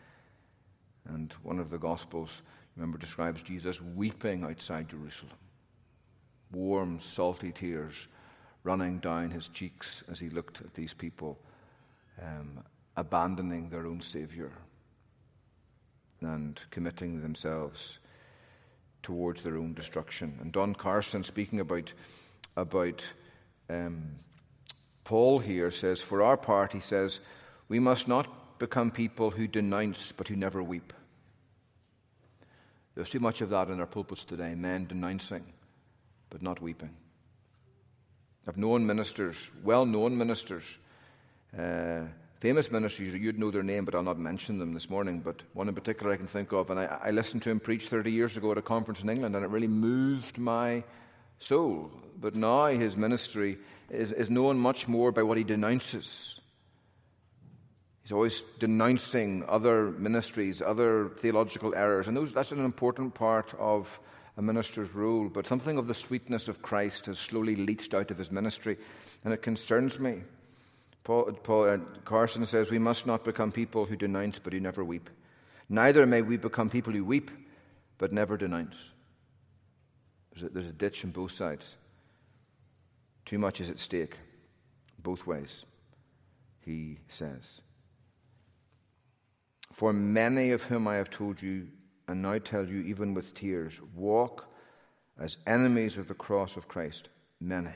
And 1.06 1.34
one 1.44 1.60
of 1.60 1.70
the 1.70 1.78
Gospels, 1.78 2.42
remember, 2.78 2.98
describes 2.98 3.44
Jesus 3.44 3.82
weeping 3.82 4.46
outside 4.46 4.88
Jerusalem. 4.88 5.34
Warm, 6.54 6.98
salty 6.98 7.52
tears 7.52 8.08
running 8.64 9.00
down 9.00 9.32
his 9.32 9.50
cheeks 9.50 10.02
as 10.10 10.18
he 10.18 10.30
looked 10.30 10.62
at 10.62 10.74
these 10.74 10.94
people 10.94 11.38
um, 12.22 12.64
abandoning 12.96 13.70
their 13.70 13.86
own 13.86 14.00
Savior 14.00 14.52
and 16.22 16.62
committing 16.72 17.22
themselves 17.22 18.00
towards 19.04 19.44
their 19.44 19.58
own 19.58 19.74
destruction. 19.74 20.38
And 20.42 20.52
Don 20.52 20.74
Carson, 20.74 21.24
speaking 21.24 21.60
about, 21.60 21.94
about 22.56 23.06
um, 23.70 24.16
Paul 25.04 25.40
here, 25.40 25.70
says, 25.70 26.02
For 26.02 26.24
our 26.24 26.38
part, 26.38 26.74
he 26.74 26.80
says, 26.80 27.20
we 27.68 27.80
must 27.80 28.08
not 28.08 28.60
become 28.60 28.92
people 28.92 29.30
who 29.32 29.48
denounce 29.48 30.12
but 30.12 30.28
who 30.28 30.36
never 30.36 30.64
weep. 30.64 30.94
There's 32.96 33.10
too 33.10 33.20
much 33.20 33.42
of 33.42 33.50
that 33.50 33.70
in 33.70 33.80
our 33.80 33.86
pulpits 33.86 34.26
today 34.26 34.56
men 34.56 34.86
denouncing 34.86 35.44
but 36.30 36.42
not 36.42 36.62
weeping. 36.62 36.96
I've 38.48 38.58
known 38.58 38.86
ministers, 38.86 39.38
well 39.64 39.86
known 39.86 40.18
ministers, 40.18 40.64
uh, 41.58 42.02
famous 42.44 42.70
ministers, 42.70 43.16
you'd 43.16 43.40
know 43.40 43.52
their 43.52 43.64
name, 43.64 43.86
but 43.86 43.96
I'll 43.96 44.04
not 44.04 44.20
mention 44.20 44.60
them 44.60 44.74
this 44.74 44.90
morning. 44.90 45.22
But 45.22 45.44
one 45.54 45.70
in 45.70 45.76
particular 45.76 46.12
I 46.12 46.18
can 46.18 46.28
think 46.28 46.52
of, 46.52 46.70
and 46.70 46.78
I, 46.78 47.00
I 47.06 47.12
listened 47.12 47.42
to 47.44 47.50
him 47.50 47.62
preach 47.62 47.88
30 47.88 48.12
years 48.12 48.36
ago 48.36 48.52
at 48.52 48.58
a 48.58 48.62
conference 48.62 49.02
in 49.02 49.10
England, 49.10 49.34
and 49.34 49.46
it 49.46 49.48
really 49.48 49.70
moved 49.70 50.38
my 50.38 50.84
soul. 51.40 51.90
But 52.20 52.36
now 52.36 52.66
his 52.66 52.98
ministry 52.98 53.60
is, 53.90 54.12
is 54.12 54.30
known 54.30 54.58
much 54.58 54.90
more 54.90 55.14
by 55.14 55.24
what 55.24 55.38
he 55.38 55.46
denounces. 55.46 56.38
He's 58.02 58.12
always 58.12 58.44
denouncing 58.60 59.46
other 59.48 59.92
ministries, 59.92 60.62
other 60.62 61.12
theological 61.20 61.74
errors, 61.74 62.10
and 62.10 62.18
those, 62.18 62.34
that's 62.34 62.52
an 62.52 62.60
important 62.60 63.14
part 63.14 63.54
of 63.58 64.02
a 64.36 64.42
minister's 64.42 64.94
role. 64.94 65.30
But 65.30 65.48
something 65.48 65.78
of 65.78 65.88
the 65.88 65.94
sweetness 65.94 66.50
of 66.50 66.62
Christ 66.62 67.06
has 67.06 67.20
slowly 67.20 67.56
leached 67.56 67.94
out 67.94 68.12
of 68.12 68.18
his 68.18 68.34
ministry, 68.34 68.76
and 69.24 69.34
it 69.34 69.42
concerns 69.42 69.98
me. 69.98 70.24
Paul, 71.04 71.34
Paul 71.44 71.70
uh, 71.70 71.78
Carson 72.06 72.46
says, 72.46 72.70
We 72.70 72.80
must 72.80 73.06
not 73.06 73.26
become 73.26 73.52
people 73.52 73.86
who 73.86 73.96
denounce 73.96 74.40
but 74.40 74.54
who 74.54 74.60
never 74.60 74.84
weep. 74.84 75.10
Neither 75.70 76.06
may 76.06 76.22
we 76.22 76.38
become 76.38 76.70
people 76.70 76.94
who 76.94 77.04
weep 77.04 77.32
but 77.98 78.14
never 78.14 78.38
denounce. 78.38 78.78
There's 80.34 80.50
a, 80.50 80.54
there's 80.54 80.70
a 80.70 80.74
ditch 80.74 81.04
on 81.04 81.12
both 81.12 81.32
sides. 81.32 81.76
Too 83.26 83.38
much 83.38 83.62
is 83.62 83.70
at 83.70 83.80
stake, 83.80 84.18
both 85.00 85.26
ways, 85.26 85.66
he 86.62 87.00
says. 87.08 87.62
For 89.72 89.94
many 89.94 90.52
of 90.52 90.64
whom 90.64 90.88
I 90.88 90.96
have 90.96 91.10
told 91.10 91.42
you, 91.42 91.68
and 92.08 92.22
now 92.22 92.38
tell 92.38 92.66
you 92.66 92.82
even 92.82 93.14
with 93.14 93.34
tears, 93.34 93.80
walk 93.96 94.46
as 95.20 95.38
enemies 95.48 95.98
of 95.98 96.08
the 96.08 96.14
cross 96.14 96.58
of 96.58 96.68
Christ. 96.68 97.10
Many. 97.40 97.72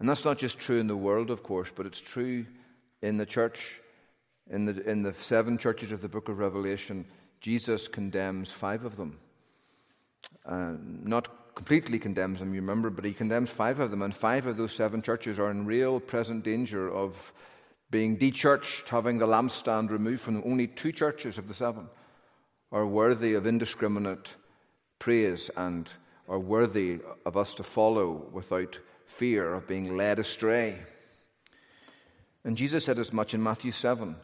And 0.00 0.08
that's 0.08 0.24
not 0.24 0.38
just 0.38 0.58
true 0.58 0.78
in 0.78 0.86
the 0.86 0.96
world, 0.96 1.30
of 1.30 1.42
course, 1.42 1.70
but 1.74 1.86
it's 1.86 2.00
true 2.00 2.46
in 3.02 3.16
the 3.16 3.26
church. 3.26 3.80
In 4.50 4.64
the, 4.64 4.88
in 4.88 5.02
the 5.02 5.12
seven 5.12 5.58
churches 5.58 5.92
of 5.92 6.00
the 6.00 6.08
book 6.08 6.28
of 6.28 6.38
Revelation, 6.38 7.04
Jesus 7.40 7.86
condemns 7.88 8.50
five 8.50 8.84
of 8.84 8.96
them. 8.96 9.18
Uh, 10.46 10.72
not 10.80 11.54
completely 11.54 11.98
condemns 11.98 12.38
them, 12.38 12.54
you 12.54 12.60
remember, 12.60 12.88
but 12.88 13.04
he 13.04 13.12
condemns 13.12 13.50
five 13.50 13.80
of 13.80 13.90
them, 13.90 14.02
and 14.02 14.16
five 14.16 14.46
of 14.46 14.56
those 14.56 14.72
seven 14.72 15.02
churches 15.02 15.38
are 15.38 15.50
in 15.50 15.66
real 15.66 16.00
present 16.00 16.44
danger 16.44 16.90
of 16.90 17.32
being 17.90 18.16
de-churched, 18.16 18.88
having 18.88 19.18
the 19.18 19.26
lampstand 19.26 19.90
removed 19.90 20.20
from 20.20 20.34
them. 20.34 20.44
Only 20.46 20.66
two 20.66 20.92
churches 20.92 21.38
of 21.38 21.48
the 21.48 21.54
seven 21.54 21.88
are 22.70 22.86
worthy 22.86 23.34
of 23.34 23.46
indiscriminate 23.46 24.34
praise 24.98 25.50
and 25.56 25.90
are 26.28 26.38
worthy 26.38 27.00
of 27.26 27.36
us 27.36 27.54
to 27.54 27.62
follow 27.62 28.28
without 28.32 28.78
fear 29.08 29.54
of 29.54 29.66
being 29.66 29.96
led 29.96 30.18
astray. 30.18 30.78
And 32.44 32.56
Jesus 32.56 32.84
said 32.84 32.98
as 32.98 33.12
much 33.12 33.34
in 33.34 33.42
Matthew 33.42 33.72
7. 33.72 34.14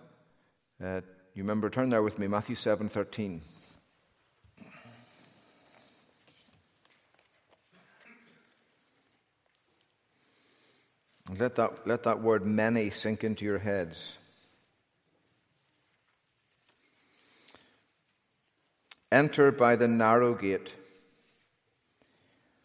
Uh, 0.82 1.00
you 1.34 1.42
remember, 1.42 1.68
turn 1.68 1.88
there 1.88 2.02
with 2.02 2.18
me, 2.18 2.28
Matthew 2.28 2.54
7 2.54 2.88
13. 2.88 3.40
Let 11.38 11.56
that, 11.56 11.86
let 11.86 12.02
that 12.02 12.22
word 12.22 12.46
many 12.46 12.90
sink 12.90 13.24
into 13.24 13.44
your 13.44 13.58
heads. 13.58 14.14
Enter 19.10 19.50
by 19.50 19.76
the 19.76 19.88
narrow 19.88 20.34
gate. 20.34 20.72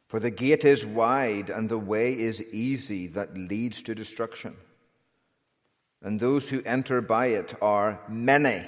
For 0.10 0.20
the 0.20 0.32
gate 0.32 0.66
is 0.66 0.88
wide 0.88 1.51
and 1.51 1.70
the 1.70 1.78
way 1.78 2.18
is 2.18 2.42
easy 2.42 3.06
that 3.10 3.38
leads 3.38 3.84
to 3.84 3.94
destruction. 3.94 4.56
And 6.01 6.20
those 6.20 6.50
who 6.50 6.63
enter 6.66 7.00
by 7.00 7.28
it 7.28 7.54
are 7.62 8.00
many. 8.10 8.66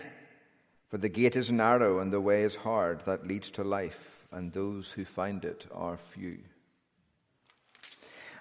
For 0.90 1.00
the 1.00 1.10
gate 1.10 1.36
is 1.36 1.50
narrow 1.50 1.98
and 1.98 2.14
the 2.14 2.22
way 2.22 2.44
is 2.44 2.54
hard 2.54 3.02
that 3.06 3.26
leads 3.26 3.50
to 3.52 3.64
life, 3.64 4.28
and 4.32 4.54
those 4.54 4.92
who 4.92 5.04
find 5.04 5.44
it 5.44 5.66
are 5.72 5.98
few. 5.98 6.38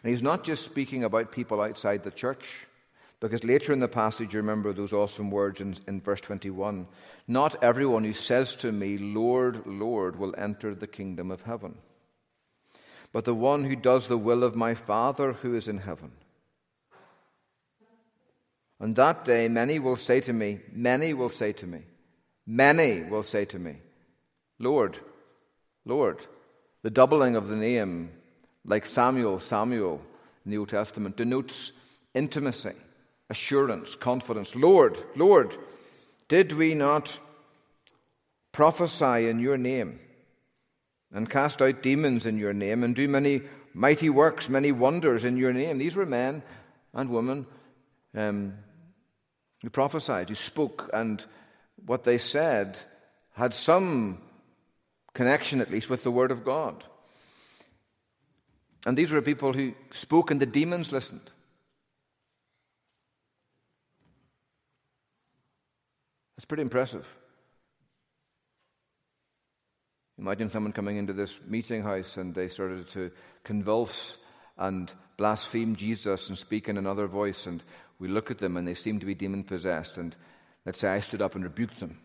And 0.03 0.11
he's 0.13 0.23
not 0.23 0.45
just 0.45 0.67
speaking 0.67 1.05
about 1.05 1.33
people 1.33 1.63
outside 1.63 2.03
the 2.03 2.11
church, 2.11 2.67
because 3.19 3.45
later 3.45 3.73
in 3.73 3.81
the 3.81 3.89
passage, 3.89 4.35
you 4.35 4.41
remember 4.41 4.75
those 4.75 4.93
awesome 4.93 5.31
words 5.31 5.63
in, 5.63 5.75
in 5.87 6.03
verse 6.03 6.21
21 6.21 6.87
Not 7.29 7.63
everyone 7.63 8.05
who 8.05 8.13
says 8.13 8.57
to 8.57 8.73
me, 8.73 8.99
Lord, 8.99 9.67
Lord, 9.67 10.19
will 10.19 10.35
enter 10.37 10.75
the 10.75 10.87
kingdom 10.87 11.31
of 11.31 11.41
heaven 11.43 11.77
but 13.13 13.25
the 13.25 13.35
one 13.35 13.65
who 13.65 13.77
does 13.77 14.07
the 14.07 14.19
will 14.19 14.45
of 14.45 14.55
my 14.55 14.75
Father 14.75 15.33
who 15.33 15.55
is 15.55 15.69
in 15.69 15.79
heaven. 15.79 16.13
On 18.81 18.95
that 18.95 19.25
day, 19.25 19.49
many 19.49 19.79
will 19.79 19.97
say 19.97 20.21
to 20.21 20.33
me, 20.33 20.61
many 20.73 21.13
will 21.13 21.29
say 21.29 21.53
to 21.53 21.67
me, 21.67 21.83
many 22.47 23.03
will 23.03 23.23
say 23.23 23.45
to 23.45 23.59
me, 23.59 23.77
Lord, 24.59 24.99
Lord. 25.85 26.27
The 26.83 26.91
doubling 26.91 27.37
of 27.37 27.49
the 27.49 27.57
name, 27.57 28.11
like 28.65 28.87
Samuel, 28.87 29.39
Samuel 29.39 30.01
in 30.45 30.51
the 30.51 30.59
Old 30.59 30.71
Testament, 30.71 31.17
denotes 31.17 31.73
intimacy, 32.15 32.73
assurance, 33.29 33.95
confidence. 33.97 34.55
Lord, 34.55 34.99
Lord, 35.15 35.57
did 36.29 36.53
we 36.53 36.75
not 36.75 37.19
prophesy 38.53 39.29
in 39.29 39.41
your 39.41 39.59
name? 39.59 40.01
And 41.13 41.29
cast 41.29 41.61
out 41.61 41.83
demons 41.83 42.27
in 42.27 42.39
your 42.39 42.53
name 42.53 42.85
and 42.85 42.95
do 42.95 43.09
many 43.09 43.43
mighty 43.75 44.11
works, 44.11 44.49
many 44.49 44.73
wonders 44.73 45.25
in 45.25 45.37
your 45.37 45.53
name. 45.53 45.79
These 45.79 45.97
were 45.97 46.07
men 46.07 46.43
and 46.95 47.11
women 47.11 47.47
um, 48.15 48.55
who 49.63 49.71
prophesied, 49.71 50.29
who 50.29 50.35
spoke, 50.35 50.91
and 50.93 51.25
what 51.87 52.05
they 52.05 52.19
said 52.19 52.79
had 53.33 53.55
some 53.55 54.21
connection, 55.15 55.61
at 55.61 55.71
least, 55.71 55.91
with 55.91 56.03
the 56.03 56.11
Word 56.11 56.31
of 56.31 56.45
God. 56.45 56.85
And 58.87 58.97
these 58.97 59.11
were 59.11 59.23
people 59.23 59.53
who 59.53 59.75
spoke, 59.93 60.31
and 60.31 60.41
the 60.41 60.47
demons 60.47 60.93
listened. 60.93 61.31
That's 66.37 66.47
pretty 66.47 66.63
impressive. 66.63 67.07
Imagine 70.21 70.51
someone 70.51 70.73
coming 70.73 70.99
into 70.99 71.13
this 71.13 71.41
meeting 71.47 71.83
house 71.83 72.17
and 72.19 72.35
they 72.35 72.47
started 72.47 72.89
to 72.91 73.11
convulse 73.43 74.19
and 74.59 74.93
blaspheme 75.17 75.75
Jesus 75.75 76.29
and 76.29 76.37
speak 76.37 76.69
in 76.69 76.77
another 76.77 77.07
voice, 77.07 77.47
and 77.47 77.65
we 77.99 78.07
look 78.07 78.31
at 78.31 78.39
them 78.39 78.57
and 78.57 78.69
they 78.69 78.75
seem 78.75 79.01
to 79.01 79.07
be 79.07 79.15
demon 79.15 79.43
possessed. 79.43 79.97
And 79.97 80.15
let's 80.67 80.79
say 80.79 80.89
I 80.89 81.01
stood 81.01 81.23
up 81.23 81.35
and 81.35 81.43
rebuked 81.43 81.81
them. 81.81 81.99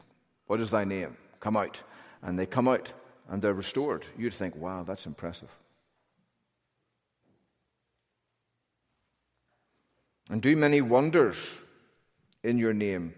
What 0.48 0.62
is 0.62 0.72
thy 0.72 0.86
name? 0.86 1.18
come 1.46 1.58
out. 1.58 1.80
And 2.24 2.40
they 2.40 2.48
come 2.48 2.68
out 2.68 2.92
and 3.30 3.40
they're 3.40 3.54
restored. 3.54 4.06
You'd 4.18 4.34
think, 4.34 4.56
wow, 4.56 4.84
that's 4.84 5.06
impressive. 5.06 5.50
And 10.30 10.42
do 10.42 10.56
many 10.56 10.82
wonders 10.82 11.38
in 12.44 12.58
your 12.58 12.74
name. 12.74 13.14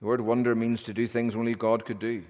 The 0.00 0.06
word 0.06 0.22
wonder 0.22 0.54
means 0.54 0.84
to 0.84 0.94
do 0.94 1.06
things 1.06 1.36
only 1.36 1.54
God 1.54 1.84
could 1.84 1.98
do. 1.98 2.24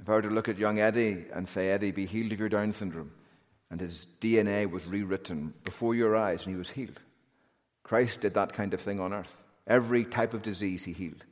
If 0.00 0.08
I 0.08 0.12
were 0.12 0.22
to 0.22 0.30
look 0.30 0.48
at 0.48 0.58
young 0.58 0.80
Eddie 0.80 1.26
and 1.32 1.48
say, 1.48 1.70
Eddie, 1.70 1.92
be 1.92 2.06
healed 2.06 2.32
of 2.32 2.40
your 2.40 2.48
Down 2.48 2.72
syndrome, 2.72 3.12
and 3.70 3.80
his 3.80 4.06
DNA 4.20 4.70
was 4.70 4.86
rewritten 4.86 5.54
before 5.64 5.94
your 5.94 6.16
eyes 6.16 6.44
and 6.44 6.54
he 6.54 6.58
was 6.58 6.70
healed. 6.70 7.00
Christ 7.82 8.20
did 8.20 8.34
that 8.34 8.52
kind 8.52 8.74
of 8.74 8.80
thing 8.80 9.00
on 9.00 9.12
earth. 9.12 9.36
Every 9.66 10.04
type 10.04 10.34
of 10.34 10.42
disease 10.42 10.84
he 10.84 10.92
healed. 10.92 11.24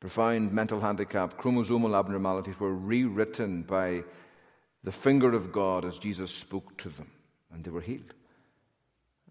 Profound 0.00 0.52
mental 0.52 0.80
handicap, 0.80 1.40
chromosomal 1.40 1.96
abnormalities 1.96 2.58
were 2.58 2.74
rewritten 2.74 3.62
by 3.62 4.02
the 4.82 4.92
finger 4.92 5.32
of 5.32 5.52
God 5.52 5.84
as 5.84 5.98
Jesus 5.98 6.32
spoke 6.32 6.76
to 6.78 6.88
them, 6.88 7.08
and 7.52 7.62
they 7.62 7.70
were 7.70 7.80
healed. 7.80 8.14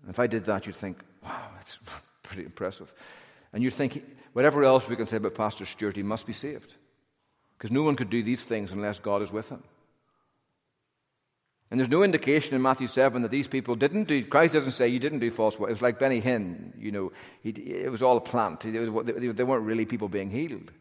And 0.01 0.09
if 0.09 0.19
I 0.19 0.27
did 0.27 0.45
that, 0.45 0.65
you'd 0.65 0.75
think, 0.75 0.99
wow, 1.21 1.49
that's 1.55 1.77
pretty 2.23 2.45
impressive. 2.45 2.93
And 3.53 3.61
you'd 3.61 3.73
think, 3.73 4.03
whatever 4.33 4.63
else 4.63 4.87
we 4.87 4.95
can 4.95 5.07
say 5.07 5.17
about 5.17 5.35
Pastor 5.35 5.65
Stuart, 5.65 5.97
he 5.97 6.03
must 6.03 6.25
be 6.25 6.33
saved. 6.33 6.73
Because 7.61 7.69
no 7.69 7.83
one 7.83 7.95
could 7.95 8.09
do 8.09 8.23
these 8.23 8.41
things 8.41 8.71
unless 8.71 8.97
God 8.97 9.21
is 9.21 9.31
with 9.31 9.49
him. 9.49 9.61
And 11.69 11.79
there's 11.79 11.91
no 11.91 12.01
indication 12.01 12.55
in 12.55 12.61
Matthew 12.63 12.87
7 12.87 13.21
that 13.21 13.29
these 13.29 13.47
people 13.47 13.75
didn't 13.75 14.05
do, 14.05 14.25
Christ 14.25 14.55
doesn't 14.55 14.71
say 14.71 14.87
you 14.87 14.97
didn't 14.97 15.19
do 15.19 15.29
false 15.29 15.59
work. 15.59 15.69
It 15.69 15.73
was 15.73 15.81
like 15.83 15.99
Benny 15.99 16.19
Hinn, 16.19 16.71
you 16.79 16.91
know, 16.91 17.11
he, 17.43 17.51
it 17.51 17.91
was 17.91 18.01
all 18.01 18.17
a 18.17 18.21
plant. 18.21 18.65
Was, 18.65 19.05
they 19.05 19.43
weren't 19.43 19.63
really 19.63 19.85
people 19.85 20.09
being 20.09 20.31
healed. 20.31 20.71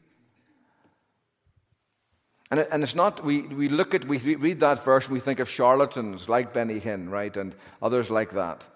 And, 2.51 2.61
and 2.61 2.83
it's 2.83 2.95
not, 2.95 3.23
we, 3.23 3.43
we 3.43 3.69
look 3.69 3.95
at, 3.95 4.09
we 4.09 4.17
read 4.17 4.61
that 4.61 4.83
verse 4.83 5.05
and 5.05 5.13
we 5.13 5.21
think 5.21 5.39
of 5.39 5.51
charlatans 5.51 6.31
like 6.31 6.55
Benny 6.55 6.81
Hinn, 6.81 7.11
right, 7.11 7.37
and 7.37 7.55
others 7.83 8.09
like 8.09 8.33
that. 8.33 8.67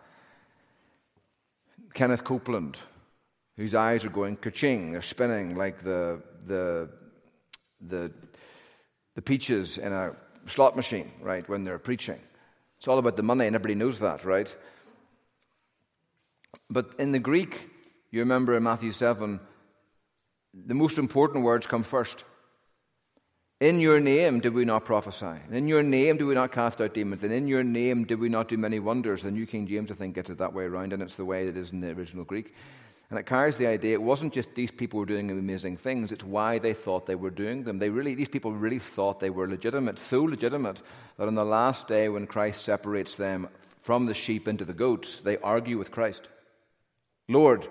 Kenneth 1.94 2.22
Copeland, 2.22 2.76
whose 3.56 3.74
eyes 3.74 4.04
are 4.04 4.10
going 4.10 4.36
ka-ching, 4.36 4.92
they're 4.92 5.00
spinning 5.00 5.56
like 5.56 5.82
the, 5.82 6.20
the, 6.46 6.90
the, 7.88 8.12
the 9.14 9.22
peaches 9.22 9.78
in 9.78 9.92
a 9.92 10.14
slot 10.46 10.76
machine, 10.76 11.10
right, 11.20 11.48
when 11.48 11.64
they're 11.64 11.78
preaching. 11.78 12.20
It's 12.78 12.88
all 12.88 12.98
about 12.98 13.16
the 13.16 13.22
money, 13.22 13.46
and 13.46 13.54
everybody 13.54 13.74
knows 13.74 14.00
that, 14.00 14.24
right? 14.24 14.54
But 16.70 16.94
in 16.98 17.12
the 17.12 17.18
Greek, 17.18 17.68
you 18.10 18.20
remember 18.20 18.56
in 18.56 18.62
Matthew 18.62 18.92
7, 18.92 19.40
the 20.54 20.74
most 20.74 20.98
important 20.98 21.44
words 21.44 21.66
come 21.66 21.82
first. 21.82 22.24
In 23.60 23.80
your 23.80 24.00
name 24.00 24.40
did 24.40 24.52
we 24.52 24.64
not 24.64 24.84
prophesy. 24.84 25.26
And 25.26 25.54
in 25.54 25.68
your 25.68 25.82
name 25.82 26.18
did 26.18 26.24
we 26.24 26.34
not 26.34 26.52
cast 26.52 26.80
out 26.80 26.94
demons. 26.94 27.22
And 27.22 27.32
in 27.32 27.48
your 27.48 27.64
name 27.64 28.04
did 28.04 28.18
we 28.18 28.28
not 28.28 28.48
do 28.48 28.58
many 28.58 28.78
wonders. 28.78 29.22
The 29.22 29.30
New 29.30 29.46
King 29.46 29.66
James, 29.66 29.90
I 29.90 29.94
think, 29.94 30.14
gets 30.14 30.30
it 30.30 30.38
that 30.38 30.52
way 30.52 30.64
around, 30.64 30.92
and 30.92 31.02
it's 31.02 31.14
the 31.14 31.24
way 31.24 31.48
it 31.48 31.56
is 31.56 31.72
in 31.72 31.80
the 31.80 31.90
original 31.90 32.24
Greek. 32.24 32.54
And 33.10 33.18
it 33.18 33.26
carries 33.26 33.58
the 33.58 33.66
idea 33.66 33.94
it 33.94 34.02
wasn't 34.02 34.32
just 34.32 34.54
these 34.54 34.70
people 34.70 34.98
were 34.98 35.06
doing 35.06 35.30
amazing 35.30 35.76
things, 35.76 36.10
it's 36.10 36.24
why 36.24 36.58
they 36.58 36.74
thought 36.74 37.06
they 37.06 37.14
were 37.14 37.30
doing 37.30 37.64
them. 37.64 37.78
They 37.78 37.90
really, 37.90 38.14
these 38.14 38.28
people 38.28 38.52
really 38.52 38.78
thought 38.78 39.20
they 39.20 39.30
were 39.30 39.46
legitimate, 39.46 39.98
so 39.98 40.22
legitimate 40.22 40.80
that 41.18 41.28
on 41.28 41.34
the 41.34 41.44
last 41.44 41.86
day 41.86 42.08
when 42.08 42.26
Christ 42.26 42.64
separates 42.64 43.16
them 43.16 43.48
from 43.82 44.06
the 44.06 44.14
sheep 44.14 44.48
into 44.48 44.64
the 44.64 44.72
goats, 44.72 45.18
they 45.18 45.36
argue 45.38 45.78
with 45.78 45.90
Christ. 45.90 46.22
Lord, 47.28 47.68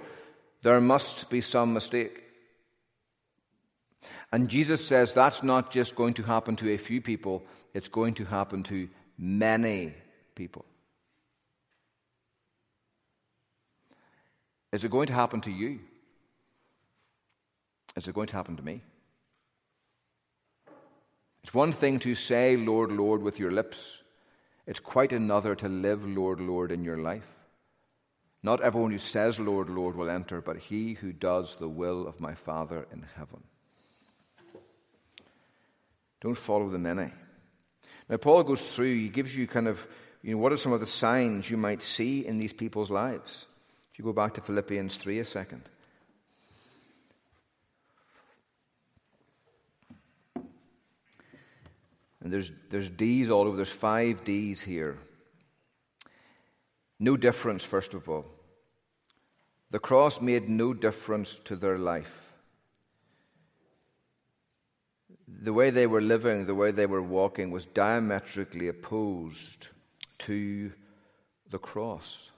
there 0.61 0.79
must 0.79 1.29
be 1.29 1.41
some 1.41 1.73
mistake. 1.73 2.23
And 4.31 4.49
Jesus 4.49 4.85
says 4.85 5.13
that's 5.13 5.43
not 5.43 5.71
just 5.71 5.95
going 5.95 6.13
to 6.15 6.23
happen 6.23 6.55
to 6.57 6.73
a 6.73 6.77
few 6.77 7.01
people, 7.01 7.43
it's 7.73 7.89
going 7.89 8.13
to 8.15 8.25
happen 8.25 8.63
to 8.63 8.89
many 9.17 9.93
people. 10.35 10.65
Is 14.73 14.83
it 14.83 14.89
going 14.89 15.07
to 15.07 15.13
happen 15.13 15.39
to 15.41 15.51
you? 15.51 15.79
Is 17.95 18.07
it 18.07 18.15
going 18.15 18.27
to 18.27 18.35
happen 18.35 18.57
to 18.57 18.63
me? 18.63 18.81
It's 21.43 21.53
one 21.53 21.73
thing 21.73 21.99
to 21.99 22.15
say, 22.15 22.57
Lord, 22.57 22.91
Lord, 22.91 23.21
with 23.21 23.37
your 23.37 23.51
lips. 23.51 24.01
It's 24.65 24.79
quite 24.79 25.13
another 25.13 25.53
to 25.55 25.69
live, 25.69 26.03
Lord, 26.03 26.41
Lord, 26.41 26.71
in 26.71 26.83
your 26.83 26.97
life. 26.97 27.27
Not 28.41 28.61
everyone 28.61 28.91
who 28.91 28.97
says, 28.97 29.39
Lord, 29.39 29.69
Lord, 29.69 29.95
will 29.95 30.09
enter, 30.09 30.41
but 30.41 30.57
he 30.57 30.93
who 30.93 31.13
does 31.13 31.55
the 31.57 31.69
will 31.69 32.07
of 32.07 32.19
my 32.19 32.33
Father 32.33 32.87
in 32.91 33.05
heaven. 33.15 33.43
Don't 36.19 36.37
follow 36.37 36.69
the 36.69 36.79
many. 36.79 37.11
Now, 38.09 38.17
Paul 38.17 38.43
goes 38.43 38.65
through, 38.65 38.95
he 38.95 39.09
gives 39.09 39.35
you 39.35 39.45
kind 39.45 39.67
of, 39.67 39.85
you 40.23 40.31
know, 40.31 40.37
what 40.39 40.51
are 40.51 40.57
some 40.57 40.73
of 40.73 40.79
the 40.79 40.87
signs 40.87 41.47
you 41.47 41.57
might 41.57 41.83
see 41.83 42.25
in 42.25 42.39
these 42.39 42.53
people's 42.53 42.89
lives? 42.89 43.45
If 43.93 43.99
you 43.99 44.05
go 44.05 44.13
back 44.13 44.33
to 44.33 44.41
Philippians 44.41 44.97
3 44.97 45.19
a 45.19 45.25
second. 45.25 45.61
And 52.23 52.33
there's, 52.33 52.51
there's 52.71 52.89
D's 52.89 53.29
all 53.29 53.47
over. 53.47 53.55
There's 53.55 53.69
five 53.69 54.23
D's 54.23 54.59
here. 54.59 54.97
No 56.99 57.17
difference, 57.17 57.63
first 57.63 57.93
of 57.93 58.09
all. 58.09 58.25
The 59.69 59.77
cross 59.77 60.19
made 60.19 60.49
no 60.49 60.73
difference 60.73 61.37
to 61.45 61.55
their 61.55 61.77
life. 61.77 62.33
The 65.27 65.53
way 65.53 65.69
they 65.69 65.85
were 65.85 66.01
living, 66.01 66.47
the 66.47 66.55
way 66.55 66.71
they 66.71 66.87
were 66.87 67.03
walking, 67.03 67.51
was 67.51 67.67
diametrically 67.67 68.69
opposed 68.69 69.67
to 70.19 70.71
the 71.51 71.59
cross. 71.59 72.31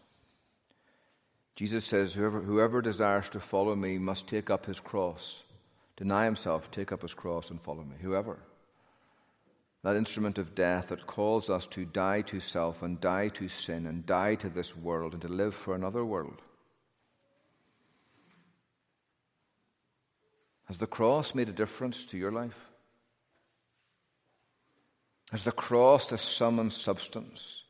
Jesus 1.55 1.85
says, 1.85 2.13
whoever, 2.13 2.41
whoever 2.41 2.81
desires 2.81 3.29
to 3.29 3.39
follow 3.39 3.75
me 3.75 3.97
must 3.97 4.27
take 4.27 4.49
up 4.49 4.65
his 4.65 4.79
cross, 4.79 5.43
deny 5.95 6.25
himself, 6.25 6.69
take 6.69 6.91
up 6.91 7.01
his 7.01 7.13
cross, 7.13 7.49
and 7.49 7.61
follow 7.61 7.83
me. 7.83 7.95
Whoever. 8.01 8.37
That 9.83 9.95
instrument 9.95 10.37
of 10.37 10.55
death 10.55 10.89
that 10.89 11.07
calls 11.07 11.49
us 11.49 11.67
to 11.67 11.85
die 11.85 12.21
to 12.23 12.39
self 12.39 12.81
and 12.81 12.99
die 12.99 13.29
to 13.29 13.47
sin 13.47 13.85
and 13.85 14.05
die 14.05 14.35
to 14.35 14.49
this 14.49 14.75
world 14.75 15.13
and 15.13 15.21
to 15.21 15.27
live 15.27 15.55
for 15.55 15.75
another 15.75 16.03
world. 16.03 16.41
Has 20.65 20.79
the 20.79 20.87
cross 20.87 21.35
made 21.35 21.47
a 21.47 21.53
difference 21.53 22.05
to 22.07 22.17
your 22.17 22.31
life? 22.31 22.57
Has 25.31 25.43
the 25.43 25.51
cross 25.51 26.11
a 26.11 26.17
sum 26.17 26.59
and 26.59 26.73
substance? 26.73 27.63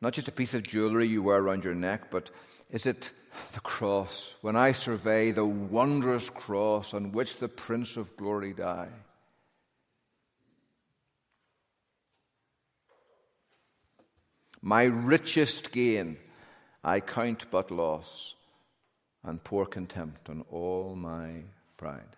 Not 0.00 0.12
just 0.12 0.28
a 0.28 0.32
piece 0.32 0.54
of 0.54 0.62
jewelry 0.62 1.08
you 1.08 1.22
wear 1.22 1.38
around 1.38 1.64
your 1.64 1.74
neck, 1.74 2.10
but 2.10 2.30
is 2.74 2.86
it 2.86 3.12
the 3.52 3.60
cross? 3.60 4.34
When 4.42 4.56
I 4.56 4.72
survey 4.72 5.30
the 5.30 5.44
wondrous 5.44 6.28
cross 6.28 6.92
on 6.92 7.12
which 7.12 7.36
the 7.38 7.48
Prince 7.48 7.96
of 7.96 8.16
Glory 8.16 8.52
died. 8.52 8.90
My 14.60 14.82
richest 14.82 15.70
gain 15.70 16.16
I 16.82 16.98
count 16.98 17.46
but 17.50 17.70
loss, 17.70 18.34
and 19.22 19.42
pour 19.42 19.66
contempt 19.66 20.28
on 20.28 20.44
all 20.50 20.96
my 20.96 21.44
pride. 21.76 22.16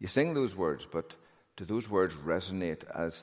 You 0.00 0.08
sing 0.08 0.32
those 0.32 0.56
words, 0.56 0.88
but 0.90 1.14
do 1.56 1.64
those 1.64 1.88
words 1.90 2.14
resonate 2.14 2.82
as 2.92 3.22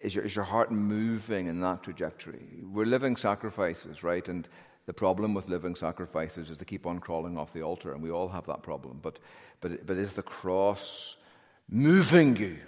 is 0.00 0.14
your, 0.14 0.24
is 0.24 0.36
your 0.36 0.44
heart 0.44 0.70
moving 0.70 1.46
in 1.46 1.60
that 1.60 1.82
trajectory? 1.82 2.62
We're 2.62 2.84
living 2.84 3.16
sacrifices, 3.16 4.02
right? 4.02 4.26
And 4.28 4.46
the 4.86 4.92
problem 4.92 5.32
with 5.32 5.48
living 5.48 5.74
sacrifices 5.74 6.50
is 6.50 6.58
they 6.58 6.64
keep 6.64 6.86
on 6.86 6.98
crawling 6.98 7.38
off 7.38 7.52
the 7.52 7.62
altar, 7.62 7.92
and 7.92 8.02
we 8.02 8.10
all 8.10 8.28
have 8.28 8.46
that 8.46 8.62
problem. 8.62 9.00
But, 9.02 9.18
but, 9.60 9.86
but 9.86 9.96
is 9.96 10.12
the 10.12 10.22
cross 10.22 11.16
moving 11.68 12.36
you? 12.36 12.58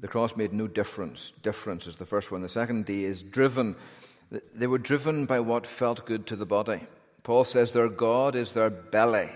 The 0.00 0.08
cross 0.08 0.36
made 0.36 0.52
no 0.52 0.66
difference. 0.66 1.32
Difference 1.42 1.86
is 1.86 1.96
the 1.96 2.04
first 2.04 2.30
one. 2.32 2.42
The 2.42 2.48
second 2.48 2.86
D 2.86 3.04
is 3.04 3.22
driven. 3.22 3.76
They 4.52 4.66
were 4.66 4.78
driven 4.78 5.26
by 5.26 5.40
what 5.40 5.66
felt 5.66 6.04
good 6.04 6.26
to 6.26 6.36
the 6.36 6.44
body. 6.44 6.80
Paul 7.22 7.44
says 7.44 7.72
their 7.72 7.88
God 7.88 8.34
is 8.34 8.52
their 8.52 8.68
belly. 8.68 9.30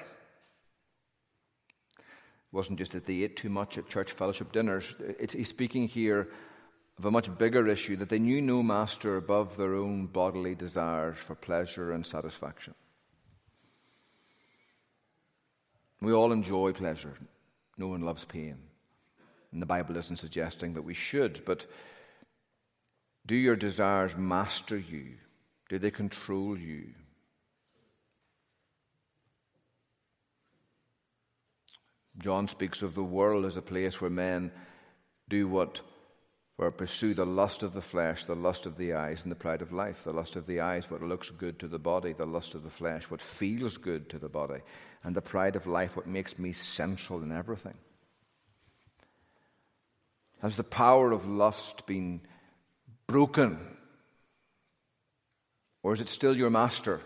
It 1.96 2.02
wasn't 2.50 2.80
just 2.80 2.92
that 2.92 3.06
they 3.06 3.22
ate 3.22 3.36
too 3.36 3.48
much 3.48 3.78
at 3.78 3.88
church 3.88 4.10
fellowship 4.10 4.50
dinners. 4.52 4.92
It's, 4.98 5.34
he's 5.34 5.48
speaking 5.48 5.86
here 5.86 6.28
of 6.98 7.04
a 7.04 7.10
much 7.10 7.36
bigger 7.36 7.66
issue 7.68 7.96
that 7.96 8.08
they 8.08 8.18
knew 8.18 8.40
no 8.40 8.62
master 8.62 9.16
above 9.16 9.56
their 9.56 9.74
own 9.74 10.06
bodily 10.06 10.54
desires 10.54 11.18
for 11.18 11.34
pleasure 11.34 11.92
and 11.92 12.06
satisfaction. 12.06 12.74
We 16.00 16.12
all 16.12 16.32
enjoy 16.32 16.72
pleasure. 16.72 17.14
No 17.76 17.88
one 17.88 18.02
loves 18.02 18.24
pain. 18.24 18.56
And 19.52 19.60
the 19.60 19.66
Bible 19.66 19.96
isn't 19.96 20.18
suggesting 20.18 20.74
that 20.74 20.82
we 20.82 20.94
should, 20.94 21.44
but 21.44 21.66
do 23.26 23.34
your 23.34 23.56
desires 23.56 24.16
master 24.16 24.78
you? 24.78 25.14
Do 25.68 25.78
they 25.78 25.90
control 25.90 26.58
you? 26.58 26.86
John 32.18 32.48
speaks 32.48 32.82
of 32.82 32.94
the 32.94 33.04
world 33.04 33.44
as 33.44 33.56
a 33.56 33.62
place 33.62 34.00
where 34.00 34.10
men 34.10 34.50
do 35.28 35.48
what 35.48 35.80
or 36.58 36.70
pursue 36.70 37.12
the 37.12 37.26
lust 37.26 37.62
of 37.62 37.74
the 37.74 37.82
flesh, 37.82 38.24
the 38.24 38.34
lust 38.34 38.64
of 38.64 38.78
the 38.78 38.94
eyes, 38.94 39.22
and 39.22 39.30
the 39.30 39.36
pride 39.36 39.60
of 39.60 39.72
life. 39.72 40.04
The 40.04 40.12
lust 40.12 40.36
of 40.36 40.46
the 40.46 40.60
eyes, 40.60 40.90
what 40.90 41.02
looks 41.02 41.30
good 41.30 41.58
to 41.58 41.68
the 41.68 41.78
body, 41.78 42.14
the 42.14 42.26
lust 42.26 42.54
of 42.54 42.62
the 42.62 42.70
flesh, 42.70 43.10
what 43.10 43.20
feels 43.20 43.76
good 43.76 44.08
to 44.10 44.18
the 44.18 44.28
body, 44.28 44.60
and 45.04 45.14
the 45.14 45.20
pride 45.20 45.56
of 45.56 45.66
life, 45.66 45.96
what 45.96 46.06
makes 46.06 46.38
me 46.38 46.52
central 46.52 47.22
in 47.22 47.30
everything. 47.30 47.74
Has 50.40 50.56
the 50.56 50.64
power 50.64 51.12
of 51.12 51.26
lust 51.26 51.86
been 51.86 52.20
broken? 53.06 53.58
Or 55.82 55.92
is 55.92 56.00
it 56.00 56.08
still 56.08 56.36
your 56.36 56.50
master? 56.50 57.00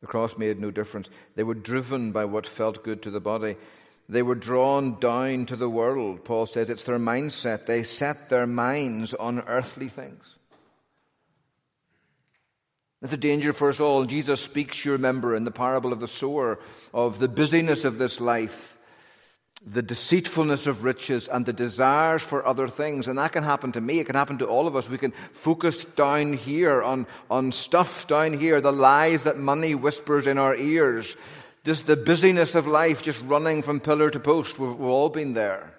The 0.00 0.06
cross 0.06 0.36
made 0.38 0.60
no 0.60 0.70
difference. 0.70 1.10
They 1.34 1.42
were 1.42 1.54
driven 1.54 2.12
by 2.12 2.24
what 2.26 2.46
felt 2.46 2.84
good 2.84 3.02
to 3.02 3.10
the 3.10 3.20
body. 3.20 3.56
They 4.08 4.22
were 4.22 4.36
drawn 4.36 5.00
down 5.00 5.46
to 5.46 5.56
the 5.56 5.68
world. 5.68 6.24
Paul 6.24 6.46
says 6.46 6.70
it's 6.70 6.84
their 6.84 6.98
mindset. 6.98 7.66
They 7.66 7.82
set 7.82 8.28
their 8.28 8.46
minds 8.46 9.14
on 9.14 9.40
earthly 9.46 9.88
things. 9.88 10.22
That's 13.00 13.12
a 13.12 13.18
danger 13.18 13.52
for 13.52 13.68
us 13.68 13.80
all. 13.80 14.04
Jesus 14.04 14.40
speaks, 14.40 14.84
you 14.84 14.92
remember, 14.92 15.34
in 15.34 15.44
the 15.44 15.50
parable 15.50 15.92
of 15.92 16.00
the 16.00 16.08
sower, 16.08 16.58
of 16.94 17.18
the 17.18 17.28
busyness 17.28 17.84
of 17.84 17.98
this 17.98 18.20
life, 18.20 18.78
the 19.66 19.82
deceitfulness 19.82 20.66
of 20.66 20.84
riches, 20.84 21.28
and 21.28 21.44
the 21.44 21.52
desires 21.52 22.22
for 22.22 22.46
other 22.46 22.68
things. 22.68 23.08
And 23.08 23.18
that 23.18 23.32
can 23.32 23.42
happen 23.42 23.72
to 23.72 23.80
me. 23.80 23.98
It 23.98 24.06
can 24.06 24.14
happen 24.14 24.38
to 24.38 24.46
all 24.46 24.66
of 24.66 24.76
us. 24.76 24.88
We 24.88 24.98
can 24.98 25.12
focus 25.32 25.84
down 25.84 26.32
here 26.34 26.82
on, 26.82 27.06
on 27.30 27.52
stuff 27.52 28.06
down 28.06 28.38
here, 28.38 28.60
the 28.60 28.72
lies 28.72 29.24
that 29.24 29.36
money 29.36 29.74
whispers 29.74 30.26
in 30.26 30.38
our 30.38 30.54
ears, 30.54 31.16
just 31.66 31.84
the 31.84 31.96
busyness 31.96 32.54
of 32.54 32.68
life, 32.68 33.02
just 33.02 33.20
running 33.22 33.60
from 33.60 33.80
pillar 33.80 34.08
to 34.08 34.20
post. 34.20 34.56
We've, 34.56 34.70
we've 34.70 34.88
all 34.88 35.10
been 35.10 35.34
there. 35.34 35.74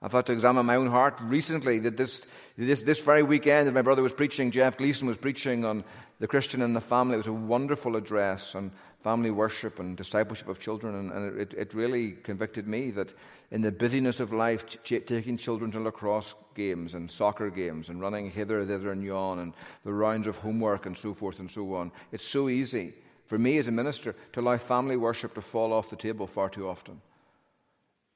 I've 0.00 0.12
had 0.12 0.26
to 0.26 0.32
examine 0.32 0.64
my 0.64 0.76
own 0.76 0.86
heart 0.86 1.18
recently. 1.24 1.80
That 1.80 1.96
this, 1.96 2.22
this, 2.56 2.84
this 2.84 3.00
very 3.00 3.24
weekend, 3.24 3.74
my 3.74 3.82
brother 3.82 4.04
was 4.04 4.12
preaching, 4.12 4.52
Jeff 4.52 4.78
Gleason 4.78 5.08
was 5.08 5.18
preaching 5.18 5.64
on 5.64 5.82
the 6.20 6.28
Christian 6.28 6.62
and 6.62 6.76
the 6.76 6.80
family. 6.80 7.14
It 7.14 7.18
was 7.18 7.26
a 7.26 7.32
wonderful 7.32 7.96
address 7.96 8.54
on 8.54 8.70
family 9.02 9.32
worship 9.32 9.80
and 9.80 9.96
discipleship 9.96 10.46
of 10.46 10.60
children, 10.60 10.94
and, 10.94 11.12
and 11.12 11.40
it, 11.40 11.54
it, 11.54 11.74
really 11.74 12.12
convicted 12.12 12.68
me 12.68 12.92
that 12.92 13.12
in 13.50 13.60
the 13.60 13.72
busyness 13.72 14.20
of 14.20 14.32
life, 14.32 14.66
ch- 14.84 15.04
taking 15.04 15.36
children 15.36 15.72
to 15.72 15.80
lacrosse 15.80 16.34
games 16.54 16.94
and 16.94 17.10
soccer 17.10 17.50
games 17.50 17.88
and 17.88 18.00
running 18.00 18.30
hither, 18.30 18.64
thither, 18.64 18.92
and 18.92 19.02
yon, 19.02 19.40
and 19.40 19.52
the 19.84 19.92
rounds 19.92 20.28
of 20.28 20.36
homework 20.36 20.86
and 20.86 20.96
so 20.96 21.12
forth 21.12 21.40
and 21.40 21.50
so 21.50 21.74
on, 21.74 21.90
it's 22.12 22.26
so 22.26 22.48
easy 22.48 22.94
for 23.26 23.38
me 23.38 23.58
as 23.58 23.68
a 23.68 23.72
minister 23.72 24.14
to 24.32 24.40
allow 24.40 24.56
family 24.56 24.96
worship 24.96 25.34
to 25.34 25.42
fall 25.42 25.72
off 25.72 25.90
the 25.90 25.96
table 25.96 26.26
far 26.26 26.48
too 26.48 26.68
often. 26.68 27.00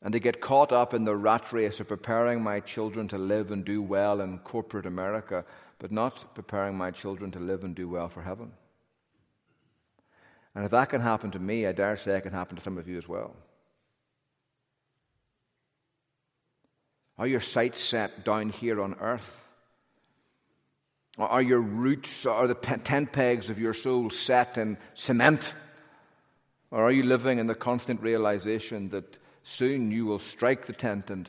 And 0.02 0.12
to 0.12 0.18
get 0.18 0.40
caught 0.40 0.72
up 0.72 0.94
in 0.94 1.04
the 1.04 1.16
rat 1.16 1.52
race 1.52 1.78
of 1.78 1.88
preparing 1.88 2.42
my 2.42 2.60
children 2.60 3.08
to 3.08 3.18
live 3.18 3.50
and 3.50 3.64
do 3.64 3.82
well 3.82 4.20
in 4.22 4.38
corporate 4.38 4.86
America, 4.86 5.44
but 5.78 5.92
not 5.92 6.34
preparing 6.34 6.76
my 6.76 6.90
children 6.90 7.30
to 7.32 7.38
live 7.38 7.64
and 7.64 7.74
do 7.74 7.88
well 7.88 8.08
for 8.08 8.22
heaven. 8.22 8.52
And 10.54 10.64
if 10.64 10.70
that 10.70 10.88
can 10.88 11.00
happen 11.00 11.30
to 11.32 11.38
me, 11.38 11.66
I 11.66 11.72
dare 11.72 11.96
say 11.96 12.16
it 12.16 12.22
can 12.22 12.32
happen 12.32 12.56
to 12.56 12.62
some 12.62 12.78
of 12.78 12.88
you 12.88 12.96
as 12.96 13.06
well. 13.06 13.36
Are 17.18 17.26
your 17.26 17.40
sights 17.40 17.82
set 17.82 18.24
down 18.24 18.48
here 18.48 18.80
on 18.80 18.96
earth? 18.98 19.49
Are 21.20 21.42
your 21.42 21.60
roots, 21.60 22.24
are 22.24 22.46
the 22.46 22.54
tent 22.54 23.12
pegs 23.12 23.50
of 23.50 23.58
your 23.58 23.74
soul 23.74 24.08
set 24.10 24.56
in 24.56 24.78
cement? 24.94 25.52
Or 26.70 26.84
are 26.84 26.92
you 26.92 27.02
living 27.02 27.38
in 27.38 27.46
the 27.46 27.54
constant 27.54 28.00
realization 28.00 28.88
that 28.90 29.18
soon 29.42 29.90
you 29.90 30.06
will 30.06 30.18
strike 30.18 30.66
the 30.66 30.72
tent 30.72 31.10
and, 31.10 31.28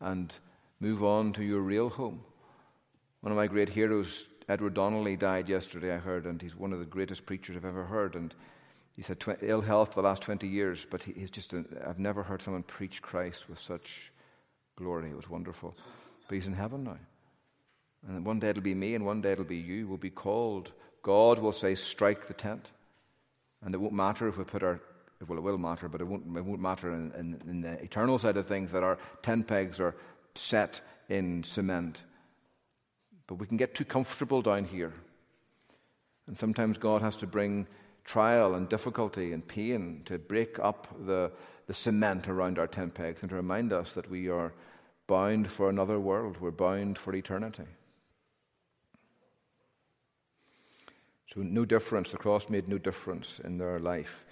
and 0.00 0.32
move 0.80 1.02
on 1.02 1.32
to 1.34 1.44
your 1.44 1.60
real 1.60 1.88
home? 1.88 2.22
One 3.20 3.32
of 3.32 3.36
my 3.36 3.46
great 3.46 3.68
heroes, 3.68 4.26
Edward 4.48 4.74
Donnelly, 4.74 5.16
died 5.16 5.48
yesterday, 5.48 5.94
I 5.94 5.98
heard, 5.98 6.26
and 6.26 6.40
he's 6.40 6.56
one 6.56 6.72
of 6.72 6.78
the 6.78 6.84
greatest 6.84 7.24
preachers 7.24 7.56
I've 7.56 7.64
ever 7.64 7.84
heard. 7.84 8.16
And 8.16 8.34
he's 8.96 9.06
had 9.06 9.20
tw- 9.20 9.42
ill 9.42 9.60
health 9.60 9.94
for 9.94 10.02
the 10.02 10.08
last 10.08 10.22
20 10.22 10.46
years, 10.48 10.86
but 10.90 11.02
he, 11.02 11.12
he's 11.12 11.30
just, 11.30 11.52
a, 11.52 11.64
I've 11.86 11.98
never 11.98 12.22
heard 12.22 12.42
someone 12.42 12.62
preach 12.62 13.00
Christ 13.00 13.48
with 13.48 13.60
such 13.60 14.10
glory. 14.76 15.10
It 15.10 15.16
was 15.16 15.30
wonderful. 15.30 15.74
But 16.28 16.34
he's 16.34 16.46
in 16.46 16.54
heaven 16.54 16.84
now. 16.84 16.98
And 18.08 18.24
one 18.24 18.38
day 18.38 18.48
it'll 18.48 18.62
be 18.62 18.74
me, 18.74 18.94
and 18.94 19.04
one 19.04 19.20
day 19.20 19.32
it'll 19.32 19.44
be 19.44 19.56
you. 19.56 19.86
We'll 19.86 19.98
be 19.98 20.10
called. 20.10 20.72
God 21.02 21.38
will 21.38 21.52
say, 21.52 21.74
strike 21.74 22.28
the 22.28 22.34
tent. 22.34 22.70
And 23.62 23.74
it 23.74 23.78
won't 23.78 23.94
matter 23.94 24.28
if 24.28 24.38
we 24.38 24.44
put 24.44 24.62
our, 24.62 24.80
well, 25.26 25.38
it 25.38 25.42
will 25.42 25.58
matter, 25.58 25.88
but 25.88 26.00
it 26.00 26.04
won't, 26.04 26.24
it 26.36 26.44
won't 26.44 26.60
matter 26.60 26.92
in, 26.92 27.12
in, 27.12 27.42
in 27.48 27.60
the 27.60 27.72
eternal 27.82 28.18
side 28.18 28.36
of 28.36 28.46
things 28.46 28.72
that 28.72 28.82
our 28.82 28.98
tent 29.22 29.46
pegs 29.46 29.80
are 29.80 29.94
set 30.34 30.80
in 31.08 31.42
cement. 31.44 32.02
But 33.26 33.34
we 33.34 33.46
can 33.46 33.56
get 33.56 33.74
too 33.74 33.84
comfortable 33.84 34.42
down 34.42 34.64
here. 34.64 34.92
And 36.26 36.38
sometimes 36.38 36.78
God 36.78 37.02
has 37.02 37.16
to 37.16 37.26
bring 37.26 37.66
trial 38.04 38.54
and 38.54 38.68
difficulty 38.68 39.32
and 39.32 39.46
pain 39.46 40.02
to 40.06 40.18
break 40.18 40.58
up 40.58 40.88
the, 41.06 41.30
the 41.66 41.74
cement 41.74 42.28
around 42.28 42.58
our 42.58 42.66
tent 42.66 42.94
pegs 42.94 43.22
and 43.22 43.30
to 43.30 43.36
remind 43.36 43.72
us 43.72 43.94
that 43.94 44.10
we 44.10 44.28
are 44.28 44.52
bound 45.06 45.50
for 45.50 45.68
another 45.68 46.00
world. 46.00 46.38
We're 46.40 46.50
bound 46.50 46.98
for 46.98 47.14
eternity. 47.14 47.64
So, 51.34 51.42
no 51.42 51.64
difference. 51.64 52.10
The 52.10 52.18
cross 52.18 52.50
made 52.50 52.68
no 52.68 52.78
difference 52.78 53.40
in 53.44 53.58
their 53.58 53.78
life. 53.78 54.24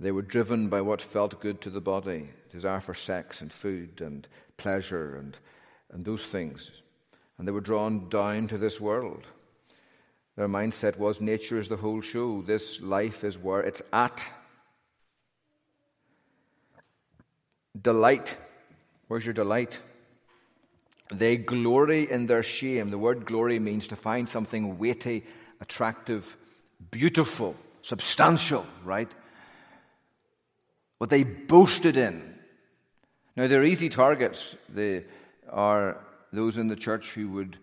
They 0.00 0.10
were 0.10 0.22
driven 0.22 0.68
by 0.68 0.80
what 0.80 1.00
felt 1.00 1.40
good 1.40 1.60
to 1.62 1.70
the 1.70 1.80
body 1.80 2.28
desire 2.50 2.80
for 2.80 2.94
sex 2.94 3.40
and 3.40 3.52
food 3.52 4.00
and 4.00 4.26
pleasure 4.56 5.16
and, 5.16 5.36
and 5.92 6.04
those 6.04 6.24
things. 6.24 6.72
And 7.38 7.46
they 7.46 7.52
were 7.52 7.60
drawn 7.60 8.08
down 8.08 8.48
to 8.48 8.58
this 8.58 8.80
world. 8.80 9.24
Their 10.36 10.48
mindset 10.48 10.98
was 10.98 11.20
nature 11.20 11.58
is 11.58 11.68
the 11.68 11.76
whole 11.76 12.00
show. 12.00 12.42
This 12.42 12.80
life 12.80 13.22
is 13.22 13.38
where 13.38 13.60
it's 13.60 13.82
at. 13.92 14.24
Delight. 17.80 18.36
Where's 19.06 19.24
your 19.24 19.34
delight? 19.34 19.78
They 21.12 21.36
glory 21.36 22.10
in 22.10 22.26
their 22.26 22.42
shame. 22.42 22.90
The 22.90 22.98
word 22.98 23.26
glory 23.26 23.60
means 23.60 23.86
to 23.88 23.96
find 23.96 24.28
something 24.28 24.78
weighty 24.78 25.24
attractive, 25.64 26.36
beautiful, 26.90 27.56
substantial, 27.80 28.66
right? 28.84 29.10
What 30.98 31.08
they 31.08 31.24
boasted 31.24 31.96
in. 31.96 32.34
Now, 33.34 33.46
they're 33.46 33.64
easy 33.64 33.88
targets. 33.88 34.56
They 34.68 35.04
are 35.50 35.96
those 36.32 36.58
in 36.58 36.68
the 36.68 36.76
church 36.76 37.12
who 37.12 37.30
would 37.30 37.56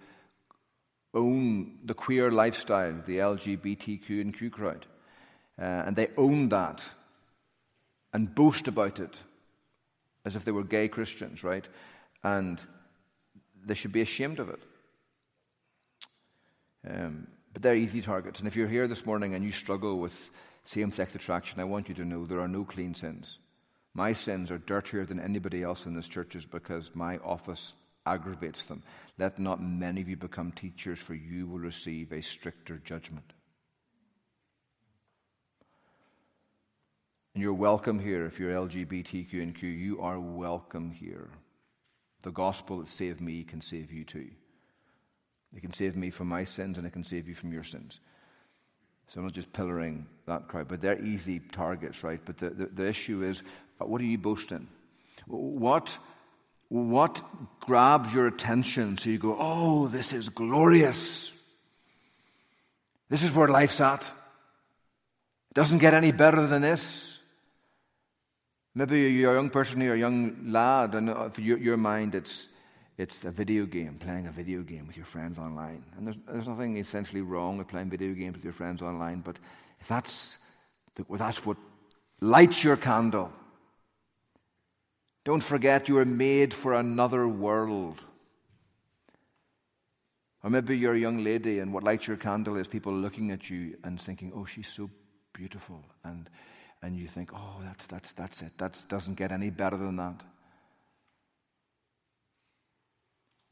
own 1.13 1.77
the 1.85 1.93
queer 1.93 2.31
lifestyle, 2.31 2.95
the 3.05 3.19
LGBTQ 3.19 4.09
and 4.21 4.35
Q 4.35 4.49
crowd. 4.49 4.87
Uh, 5.59 5.83
and 5.85 5.95
they 5.95 6.07
own 6.17 6.49
that 6.49 6.81
and 8.13 8.33
boast 8.33 8.67
about 8.67 8.99
it 8.99 9.15
as 10.25 10.35
if 10.35 10.43
they 10.43 10.51
were 10.51 10.63
gay 10.63 10.87
Christians, 10.87 11.43
right? 11.43 11.67
And 12.23 12.59
they 13.63 13.75
should 13.75 13.91
be 13.91 14.01
ashamed 14.01 14.39
of 14.39 14.49
it. 14.49 14.61
Um, 16.89 17.27
but 17.53 17.61
they're 17.61 17.75
easy 17.75 18.01
targets. 18.01 18.39
And 18.39 18.47
if 18.47 18.55
you're 18.55 18.67
here 18.67 18.87
this 18.87 19.05
morning 19.05 19.33
and 19.33 19.43
you 19.43 19.51
struggle 19.51 19.99
with 19.99 20.31
same 20.65 20.91
sex 20.91 21.15
attraction, 21.15 21.59
I 21.59 21.65
want 21.65 21.89
you 21.89 21.95
to 21.95 22.05
know 22.05 22.25
there 22.25 22.39
are 22.39 22.47
no 22.47 22.63
clean 22.63 22.93
sins. 22.93 23.39
My 23.93 24.13
sins 24.13 24.51
are 24.51 24.57
dirtier 24.57 25.05
than 25.05 25.19
anybody 25.19 25.63
else 25.63 25.85
in 25.85 25.93
this 25.93 26.07
church 26.07 26.35
is 26.35 26.45
because 26.45 26.91
my 26.93 27.17
office 27.17 27.73
aggravates 28.05 28.63
them. 28.63 28.83
Let 29.17 29.37
not 29.37 29.61
many 29.61 30.01
of 30.01 30.09
you 30.09 30.15
become 30.15 30.51
teachers, 30.51 30.99
for 30.99 31.13
you 31.13 31.47
will 31.47 31.59
receive 31.59 32.11
a 32.11 32.21
stricter 32.21 32.77
judgment. 32.77 33.33
And 37.33 37.41
you're 37.41 37.53
welcome 37.53 37.99
here 37.99 38.25
if 38.25 38.39
you're 38.39 38.51
LGBTQ 38.51 39.41
and 39.41 39.55
Q. 39.55 39.69
You 39.69 40.01
are 40.01 40.19
welcome 40.19 40.91
here. 40.91 41.29
The 42.23 42.31
gospel 42.31 42.79
that 42.79 42.87
saved 42.87 43.21
me 43.21 43.43
can 43.43 43.61
save 43.61 43.91
you 43.91 44.03
too. 44.03 44.29
It 45.55 45.61
can 45.61 45.73
save 45.73 45.95
me 45.95 46.09
from 46.09 46.27
my 46.27 46.43
sins 46.43 46.77
and 46.77 46.87
it 46.87 46.93
can 46.93 47.03
save 47.03 47.27
you 47.27 47.35
from 47.35 47.51
your 47.51 47.63
sins. 47.63 47.99
So 49.07 49.19
I'm 49.19 49.25
not 49.25 49.33
just 49.33 49.51
pillaring 49.51 50.05
that 50.25 50.47
crowd, 50.47 50.69
but 50.69 50.81
they're 50.81 51.01
easy 51.01 51.39
targets, 51.39 52.03
right? 52.03 52.21
But 52.23 52.37
the, 52.37 52.49
the, 52.51 52.65
the 52.67 52.87
issue 52.87 53.23
is 53.23 53.43
uh, 53.81 53.85
what 53.85 53.99
are 53.99 54.05
you 54.05 54.17
boasting? 54.17 54.67
What, 55.27 55.97
what 56.69 57.21
grabs 57.59 58.13
your 58.13 58.27
attention 58.27 58.97
so 58.97 59.09
you 59.09 59.17
go, 59.17 59.35
oh, 59.37 59.87
this 59.87 60.13
is 60.13 60.29
glorious? 60.29 61.31
This 63.09 63.23
is 63.23 63.33
where 63.33 63.49
life's 63.49 63.81
at. 63.81 64.03
It 64.03 65.55
doesn't 65.55 65.79
get 65.79 65.93
any 65.93 66.13
better 66.13 66.47
than 66.47 66.61
this. 66.61 67.17
Maybe 68.73 69.01
you're 69.11 69.33
a 69.33 69.35
young 69.35 69.49
person, 69.49 69.81
you're 69.81 69.95
a 69.95 69.99
young 69.99 70.45
lad, 70.45 70.95
and 70.95 71.33
for 71.33 71.41
your, 71.41 71.57
your 71.57 71.75
mind, 71.75 72.15
it's 72.15 72.47
it's 73.01 73.25
a 73.25 73.31
video 73.31 73.65
game, 73.65 73.97
playing 73.99 74.27
a 74.27 74.31
video 74.31 74.61
game 74.61 74.85
with 74.85 74.95
your 74.95 75.07
friends 75.07 75.39
online. 75.39 75.83
And 75.97 76.05
there's, 76.05 76.17
there's 76.27 76.47
nothing 76.47 76.77
essentially 76.77 77.21
wrong 77.21 77.57
with 77.57 77.67
playing 77.67 77.89
video 77.89 78.13
games 78.13 78.35
with 78.35 78.43
your 78.43 78.53
friends 78.53 78.83
online, 78.83 79.21
but 79.21 79.37
if 79.79 79.87
that's, 79.87 80.37
the, 80.93 81.03
that's 81.17 81.43
what 81.43 81.57
lights 82.21 82.63
your 82.63 82.77
candle, 82.77 83.33
don't 85.23 85.43
forget 85.43 85.89
you 85.89 85.97
are 85.97 86.05
made 86.05 86.53
for 86.53 86.75
another 86.75 87.27
world. 87.27 87.99
Or 90.43 90.51
maybe 90.51 90.77
you're 90.77 90.93
a 90.93 90.99
young 90.99 91.23
lady 91.23 91.57
and 91.57 91.73
what 91.73 91.83
lights 91.83 92.07
your 92.07 92.17
candle 92.17 92.55
is 92.55 92.67
people 92.67 92.93
looking 92.93 93.31
at 93.31 93.49
you 93.49 93.77
and 93.83 93.99
thinking, 93.99 94.31
oh, 94.35 94.45
she's 94.45 94.67
so 94.67 94.91
beautiful. 95.33 95.83
And, 96.03 96.29
and 96.83 96.95
you 96.95 97.07
think, 97.07 97.31
oh, 97.33 97.61
that's, 97.63 97.87
that's, 97.87 98.11
that's 98.11 98.43
it. 98.43 98.51
That 98.59 98.77
doesn't 98.89 99.15
get 99.15 99.31
any 99.31 99.49
better 99.49 99.77
than 99.77 99.95
that. 99.95 100.21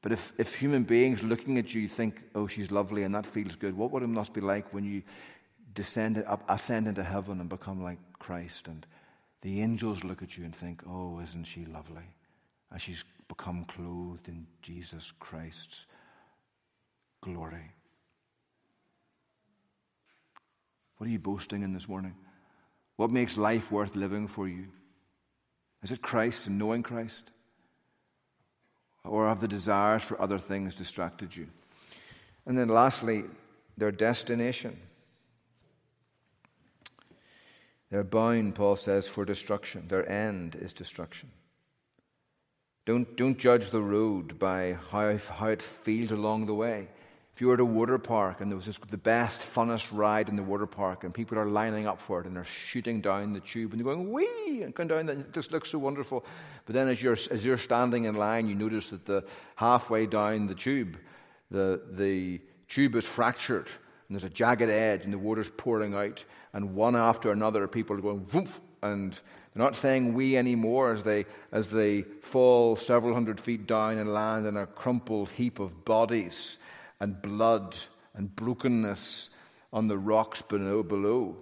But 0.01 0.13
if, 0.13 0.33
if 0.37 0.55
human 0.55 0.83
beings 0.83 1.23
looking 1.23 1.57
at 1.57 1.73
you 1.73 1.87
think, 1.87 2.23
oh, 2.33 2.47
she's 2.47 2.71
lovely 2.71 3.03
and 3.03 3.13
that 3.15 3.25
feels 3.25 3.55
good, 3.55 3.75
what 3.75 3.91
would 3.91 4.03
it 4.03 4.07
must 4.07 4.33
be 4.33 4.41
like 4.41 4.73
when 4.73 4.85
you 4.85 5.03
descend 5.73 6.23
up, 6.25 6.43
ascend 6.47 6.87
into 6.87 7.03
heaven 7.03 7.41
and 7.41 7.49
become 7.49 7.83
like 7.83 7.99
Christ 8.17 8.67
and 8.67 8.85
the 9.41 9.61
angels 9.61 10.03
look 10.03 10.21
at 10.21 10.37
you 10.37 10.45
and 10.45 10.55
think, 10.55 10.81
oh, 10.87 11.19
isn't 11.21 11.45
she 11.45 11.65
lovely? 11.65 12.03
As 12.73 12.81
she's 12.81 13.03
become 13.27 13.65
clothed 13.65 14.27
in 14.27 14.45
Jesus 14.61 15.13
Christ's 15.19 15.85
glory. 17.21 17.71
What 20.97 21.07
are 21.07 21.11
you 21.11 21.19
boasting 21.19 21.63
in 21.63 21.73
this 21.73 21.87
morning? 21.87 22.15
What 22.97 23.11
makes 23.11 23.37
life 23.37 23.71
worth 23.71 23.95
living 23.95 24.27
for 24.27 24.47
you? 24.47 24.67
Is 25.81 25.91
it 25.91 26.01
Christ 26.01 26.47
and 26.47 26.59
knowing 26.59 26.83
Christ? 26.83 27.31
Or 29.03 29.27
have 29.27 29.41
the 29.41 29.47
desires 29.47 30.03
for 30.03 30.21
other 30.21 30.37
things 30.37 30.75
distracted 30.75 31.35
you? 31.35 31.47
And 32.45 32.57
then 32.57 32.69
lastly, 32.69 33.23
their 33.77 33.91
destination. 33.91 34.79
They're 37.89 38.03
bound, 38.03 38.55
Paul 38.55 38.75
says, 38.75 39.07
for 39.07 39.25
destruction. 39.25 39.87
Their 39.87 40.07
end 40.09 40.55
is 40.55 40.73
destruction. 40.73 41.31
Don't, 42.85 43.15
don't 43.15 43.37
judge 43.37 43.69
the 43.69 43.81
road 43.81 44.39
by 44.39 44.77
how, 44.91 45.17
how 45.17 45.47
it 45.47 45.61
feels 45.61 46.11
along 46.11 46.45
the 46.45 46.55
way. 46.55 46.87
You 47.39 47.47
were 47.47 47.53
at 47.53 47.59
a 47.61 47.65
water 47.65 47.97
park 47.97 48.41
and 48.41 48.51
there 48.51 48.57
was 48.57 48.65
the 48.89 48.97
best, 48.97 49.39
funnest 49.39 49.89
ride 49.93 50.27
in 50.27 50.35
the 50.35 50.43
water 50.43 50.67
park, 50.67 51.05
and 51.05 51.13
people 51.13 51.39
are 51.39 51.45
lining 51.45 51.87
up 51.87 52.01
for 52.01 52.19
it 52.19 52.25
and 52.25 52.35
they're 52.35 52.43
shooting 52.43 52.99
down 52.99 53.31
the 53.31 53.39
tube 53.39 53.71
and 53.71 53.79
they're 53.79 53.95
going, 53.95 54.11
wee, 54.11 54.63
and 54.63 54.75
going 54.75 54.89
down, 54.89 55.07
it 55.07 55.31
just 55.31 55.53
looks 55.53 55.69
so 55.69 55.79
wonderful. 55.79 56.25
But 56.65 56.75
then 56.75 56.89
as 56.89 57.01
you're, 57.01 57.17
as 57.31 57.45
you're 57.45 57.57
standing 57.57 58.05
in 58.05 58.15
line, 58.15 58.47
you 58.47 58.55
notice 58.55 58.89
that 58.89 59.05
the 59.05 59.23
halfway 59.55 60.05
down 60.05 60.47
the 60.47 60.55
tube, 60.55 60.97
the, 61.49 61.81
the 61.91 62.41
tube 62.67 62.95
is 62.95 63.05
fractured 63.05 63.67
and 63.67 64.17
there's 64.17 64.25
a 64.25 64.29
jagged 64.29 64.69
edge 64.69 65.05
and 65.05 65.13
the 65.13 65.17
water's 65.17 65.49
pouring 65.49 65.93
out 65.93 66.23
and 66.53 66.75
one 66.75 66.95
after 66.95 67.31
another, 67.31 67.67
people 67.67 67.95
are 67.95 68.01
going 68.01 68.25
woof, 68.33 68.59
and 68.81 69.13
they're 69.13 69.63
not 69.63 69.75
saying 69.75 70.13
we 70.13 70.35
anymore 70.35 70.93
as 70.93 71.03
they, 71.03 71.25
as 71.51 71.69
they 71.69 72.01
fall 72.01 72.75
several 72.75 73.13
hundred 73.13 73.39
feet 73.39 73.65
down 73.65 73.97
and 73.97 74.13
land 74.13 74.45
in 74.45 74.57
a 74.57 74.65
crumpled 74.65 75.29
heap 75.29 75.59
of 75.59 75.85
bodies 75.85 76.57
and 76.99 77.21
blood 77.21 77.75
and 78.13 78.35
brokenness 78.35 79.29
on 79.71 79.87
the 79.87 79.97
rocks 79.97 80.41
below. 80.41 80.83
below. 80.83 81.37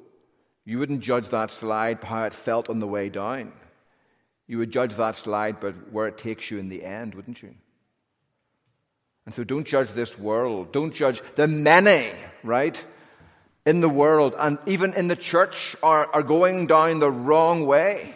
You 0.65 0.79
wouldn't 0.79 1.01
judge 1.01 1.29
that 1.29 1.51
slide 1.51 2.01
by 2.01 2.07
how 2.07 2.23
it 2.25 2.33
felt 2.33 2.69
on 2.69 2.79
the 2.79 2.87
way 2.87 3.09
down. 3.09 3.53
You 4.47 4.57
would 4.59 4.71
judge 4.71 4.95
that 4.95 5.15
slide 5.15 5.59
by 5.59 5.71
where 5.71 6.07
it 6.07 6.17
takes 6.17 6.51
you 6.51 6.57
in 6.57 6.69
the 6.69 6.83
end, 6.83 7.15
wouldn't 7.15 7.41
you? 7.41 7.55
And 9.25 9.35
so 9.35 9.43
don't 9.43 9.67
judge 9.67 9.91
this 9.91 10.17
world. 10.17 10.71
Don't 10.71 10.93
judge 10.93 11.21
the 11.35 11.47
many, 11.47 12.11
right? 12.43 12.83
in 13.67 13.81
the 13.81 13.89
world 13.89 14.33
and 14.39 14.57
even 14.65 14.93
in 14.93 15.09
the 15.09 15.15
church 15.17 15.75
are, 15.83 16.07
are 16.13 16.23
going 16.23 16.67
down 16.67 16.99
the 16.99 17.11
wrong 17.11 17.65
way. 17.65 18.15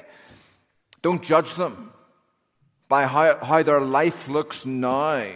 Don't 1.01 1.21
judge 1.21 1.53
them 1.55 1.91
by 2.87 3.05
how, 3.05 3.37
how 3.43 3.61
their 3.61 3.81
life 3.81 4.29
looks 4.29 4.65
now. 4.65 5.29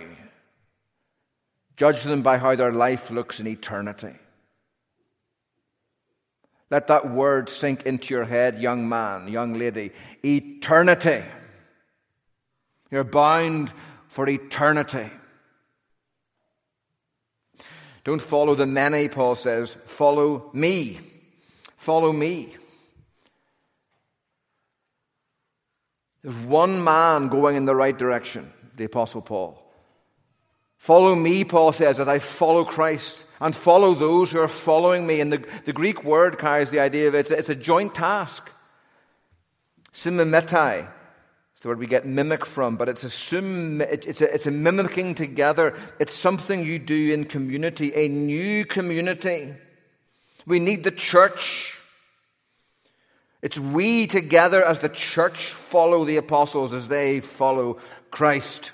Judge 1.77 2.03
them 2.03 2.21
by 2.21 2.37
how 2.37 2.55
their 2.55 2.71
life 2.71 3.11
looks 3.11 3.39
in 3.39 3.47
eternity. 3.47 4.15
Let 6.71 6.87
that 6.87 7.11
word 7.11 7.49
sink 7.49 7.83
into 7.83 8.13
your 8.13 8.25
head, 8.25 8.61
young 8.61 8.87
man, 8.87 9.27
young 9.27 9.53
lady. 9.53 9.91
Eternity. 10.23 11.23
You're 12.89 13.03
bound 13.03 13.71
for 14.07 14.27
eternity. 14.27 15.09
Don't 18.03 18.21
follow 18.21 18.55
the 18.55 18.65
many, 18.65 19.09
Paul 19.09 19.35
says. 19.35 19.75
Follow 19.85 20.49
me. 20.53 20.99
Follow 21.77 22.13
me. 22.13 22.55
There's 26.21 26.35
one 26.35 26.83
man 26.83 27.27
going 27.27 27.55
in 27.55 27.65
the 27.65 27.75
right 27.75 27.97
direction, 27.97 28.51
the 28.75 28.85
Apostle 28.85 29.21
Paul. 29.21 29.64
Follow 30.85 31.15
me, 31.15 31.43
Paul 31.43 31.73
says, 31.73 31.99
as 31.99 32.07
I 32.07 32.19
follow 32.19 32.63
Christ, 32.63 33.25
and 33.41 33.55
follow 33.55 33.93
those 33.93 34.31
who 34.31 34.39
are 34.39 34.47
following 34.47 35.05
me. 35.05 35.19
And 35.19 35.33
the, 35.33 35.43
the 35.65 35.73
Greek 35.73 36.03
word 36.03 36.39
carries 36.39 36.69
the 36.69 36.79
idea 36.79 37.07
of 37.07 37.15
it's, 37.15 37.31
it's 37.31 37.49
a 37.49 37.55
joint 37.55 37.95
task. 37.95 38.49
Simimetai 39.93 40.87
the 41.65 41.69
word 41.69 41.79
we 41.79 41.87
get 41.87 42.05
mimic 42.05 42.45
from, 42.45 42.75
but 42.75 42.87
it's 42.87 43.03
a, 43.03 43.07
it's, 43.07 44.21
a, 44.21 44.31
it's 44.31 44.45
a 44.45 44.51
mimicking 44.51 45.15
together. 45.15 45.73
It's 45.97 46.13
something 46.13 46.63
you 46.63 46.77
do 46.77 47.11
in 47.11 47.25
community, 47.25 47.91
a 47.95 48.07
new 48.07 48.65
community. 48.65 49.51
We 50.45 50.59
need 50.59 50.83
the 50.83 50.91
church. 50.91 51.73
It's 53.41 53.57
we 53.57 54.05
together 54.05 54.63
as 54.63 54.77
the 54.77 54.89
church 54.89 55.47
follow 55.47 56.05
the 56.05 56.17
apostles 56.17 56.71
as 56.71 56.87
they 56.87 57.19
follow 57.19 57.79
Christ. 58.11 58.71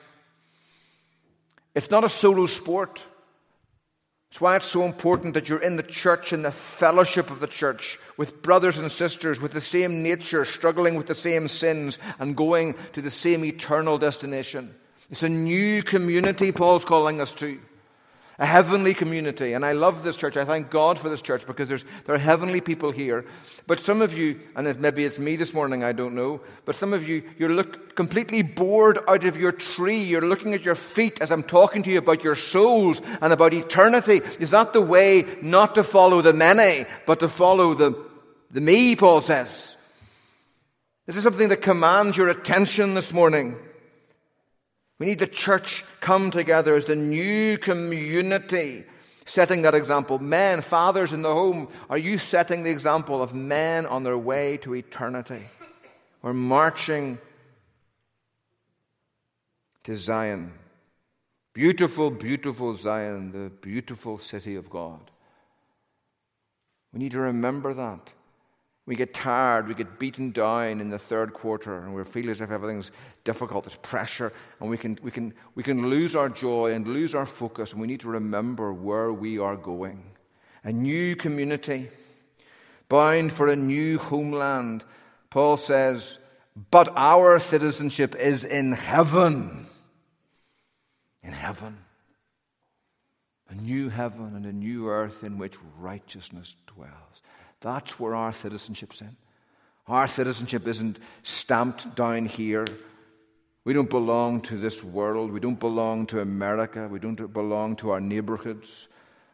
It's 1.73 1.91
not 1.91 2.03
a 2.03 2.09
solo 2.09 2.45
sport. 2.45 3.05
That's 4.29 4.41
why 4.41 4.55
it's 4.55 4.65
so 4.65 4.85
important 4.85 5.33
that 5.33 5.49
you're 5.49 5.61
in 5.61 5.75
the 5.75 5.83
church, 5.83 6.31
in 6.31 6.41
the 6.41 6.51
fellowship 6.51 7.29
of 7.31 7.41
the 7.41 7.47
church, 7.47 7.99
with 8.15 8.41
brothers 8.41 8.77
and 8.77 8.89
sisters 8.89 9.41
with 9.41 9.51
the 9.51 9.59
same 9.59 10.03
nature, 10.03 10.45
struggling 10.45 10.95
with 10.95 11.07
the 11.07 11.15
same 11.15 11.49
sins, 11.49 11.97
and 12.17 12.37
going 12.37 12.75
to 12.93 13.01
the 13.01 13.09
same 13.09 13.43
eternal 13.43 13.97
destination. 13.97 14.73
It's 15.09 15.23
a 15.23 15.29
new 15.29 15.83
community 15.83 16.53
Paul's 16.53 16.85
calling 16.85 17.19
us 17.19 17.33
to 17.33 17.59
a 18.41 18.45
heavenly 18.47 18.95
community. 18.95 19.53
And 19.53 19.63
I 19.63 19.73
love 19.73 20.03
this 20.03 20.17
church. 20.17 20.35
I 20.35 20.45
thank 20.45 20.71
God 20.71 20.97
for 20.97 21.09
this 21.09 21.21
church 21.21 21.45
because 21.45 21.69
there's, 21.69 21.85
there 22.05 22.15
are 22.15 22.17
heavenly 22.17 22.59
people 22.59 22.89
here. 22.89 23.23
But 23.67 23.79
some 23.79 24.01
of 24.01 24.17
you, 24.17 24.39
and 24.55 24.79
maybe 24.79 25.05
it's 25.05 25.19
me 25.19 25.35
this 25.35 25.53
morning, 25.53 25.83
I 25.83 25.91
don't 25.91 26.15
know, 26.15 26.41
but 26.65 26.75
some 26.75 26.91
of 26.91 27.07
you, 27.07 27.21
you're 27.37 27.51
look, 27.51 27.95
completely 27.95 28.41
bored 28.41 28.97
out 29.07 29.25
of 29.25 29.37
your 29.37 29.51
tree. 29.51 30.01
You're 30.01 30.25
looking 30.25 30.55
at 30.55 30.65
your 30.65 30.73
feet 30.73 31.21
as 31.21 31.31
I'm 31.31 31.43
talking 31.43 31.83
to 31.83 31.91
you 31.91 31.99
about 31.99 32.23
your 32.23 32.35
souls 32.35 32.99
and 33.21 33.31
about 33.31 33.53
eternity. 33.53 34.21
Is 34.39 34.49
that 34.49 34.73
the 34.73 34.81
way 34.81 35.23
not 35.43 35.75
to 35.75 35.83
follow 35.83 36.23
the 36.23 36.33
many, 36.33 36.87
but 37.05 37.19
to 37.19 37.29
follow 37.29 37.75
the, 37.75 37.93
the 38.49 38.61
me, 38.61 38.95
Paul 38.95 39.21
says? 39.21 39.75
This 41.05 41.15
is 41.15 41.21
something 41.21 41.49
that 41.49 41.61
commands 41.61 42.17
your 42.17 42.29
attention 42.29 42.95
this 42.95 43.13
morning. 43.13 43.55
We 45.01 45.07
need 45.07 45.17
the 45.17 45.25
church 45.25 45.83
come 45.99 46.29
together 46.29 46.75
as 46.75 46.85
the 46.85 46.95
new 46.95 47.57
community, 47.57 48.83
setting 49.25 49.63
that 49.63 49.73
example. 49.73 50.19
Men, 50.19 50.61
fathers 50.61 51.11
in 51.11 51.23
the 51.23 51.33
home, 51.33 51.69
are 51.89 51.97
you 51.97 52.19
setting 52.19 52.61
the 52.61 52.69
example 52.69 53.19
of 53.19 53.33
men 53.33 53.87
on 53.87 54.03
their 54.03 54.19
way 54.19 54.57
to 54.57 54.75
eternity? 54.75 55.41
We're 56.21 56.33
marching 56.33 57.17
to 59.85 59.95
Zion. 59.95 60.53
Beautiful, 61.53 62.11
beautiful 62.11 62.75
Zion, 62.75 63.31
the 63.31 63.49
beautiful 63.49 64.19
city 64.19 64.55
of 64.55 64.69
God. 64.69 65.09
We 66.93 66.99
need 66.99 67.13
to 67.13 67.21
remember 67.21 67.73
that. 67.73 68.13
We 68.91 68.97
get 68.97 69.13
tired, 69.13 69.69
we 69.69 69.73
get 69.73 69.99
beaten 69.99 70.31
down 70.31 70.81
in 70.81 70.89
the 70.89 70.99
third 70.99 71.31
quarter, 71.31 71.77
and 71.77 71.95
we 71.95 72.03
feel 72.03 72.29
as 72.29 72.41
if 72.41 72.51
everything's 72.51 72.91
difficult, 73.23 73.63
there's 73.63 73.77
pressure, 73.77 74.33
and 74.59 74.69
we 74.69 74.77
can, 74.77 74.99
we, 75.01 75.11
can, 75.11 75.33
we 75.55 75.63
can 75.63 75.89
lose 75.89 76.13
our 76.13 76.27
joy 76.27 76.73
and 76.73 76.85
lose 76.85 77.15
our 77.15 77.25
focus, 77.25 77.71
and 77.71 77.79
we 77.79 77.87
need 77.87 78.01
to 78.01 78.09
remember 78.09 78.73
where 78.73 79.13
we 79.13 79.39
are 79.39 79.55
going. 79.55 80.03
A 80.65 80.73
new 80.73 81.15
community, 81.15 81.87
bound 82.89 83.31
for 83.31 83.47
a 83.47 83.55
new 83.55 83.97
homeland. 83.97 84.83
Paul 85.29 85.55
says, 85.55 86.19
But 86.69 86.91
our 86.97 87.39
citizenship 87.39 88.13
is 88.15 88.43
in 88.43 88.73
heaven. 88.73 89.67
In 91.23 91.31
heaven. 91.31 91.77
A 93.47 93.55
new 93.55 93.87
heaven 93.87 94.35
and 94.35 94.45
a 94.45 94.51
new 94.51 94.89
earth 94.89 95.23
in 95.23 95.37
which 95.37 95.55
righteousness 95.79 96.57
dwells. 96.67 97.21
That's 97.61 97.99
where 97.99 98.15
our 98.15 98.33
citizenship's 98.33 99.01
in. 99.01 99.15
Our 99.87 100.07
citizenship 100.07 100.67
isn't 100.67 100.99
stamped 101.23 101.95
down 101.95 102.25
here 102.25 102.65
We 103.63 103.73
don't 103.73 103.89
belong 103.89 104.41
to 104.41 104.57
this 104.57 104.83
world. 104.83 105.31
We 105.31 105.39
don't 105.39 105.59
belong 105.59 106.07
to 106.07 106.21
America. 106.21 106.87
We 106.87 106.99
don't 106.99 107.31
belong 107.31 107.75
to 107.77 107.91
our 107.91 108.01
neighborhoods. 108.01 108.87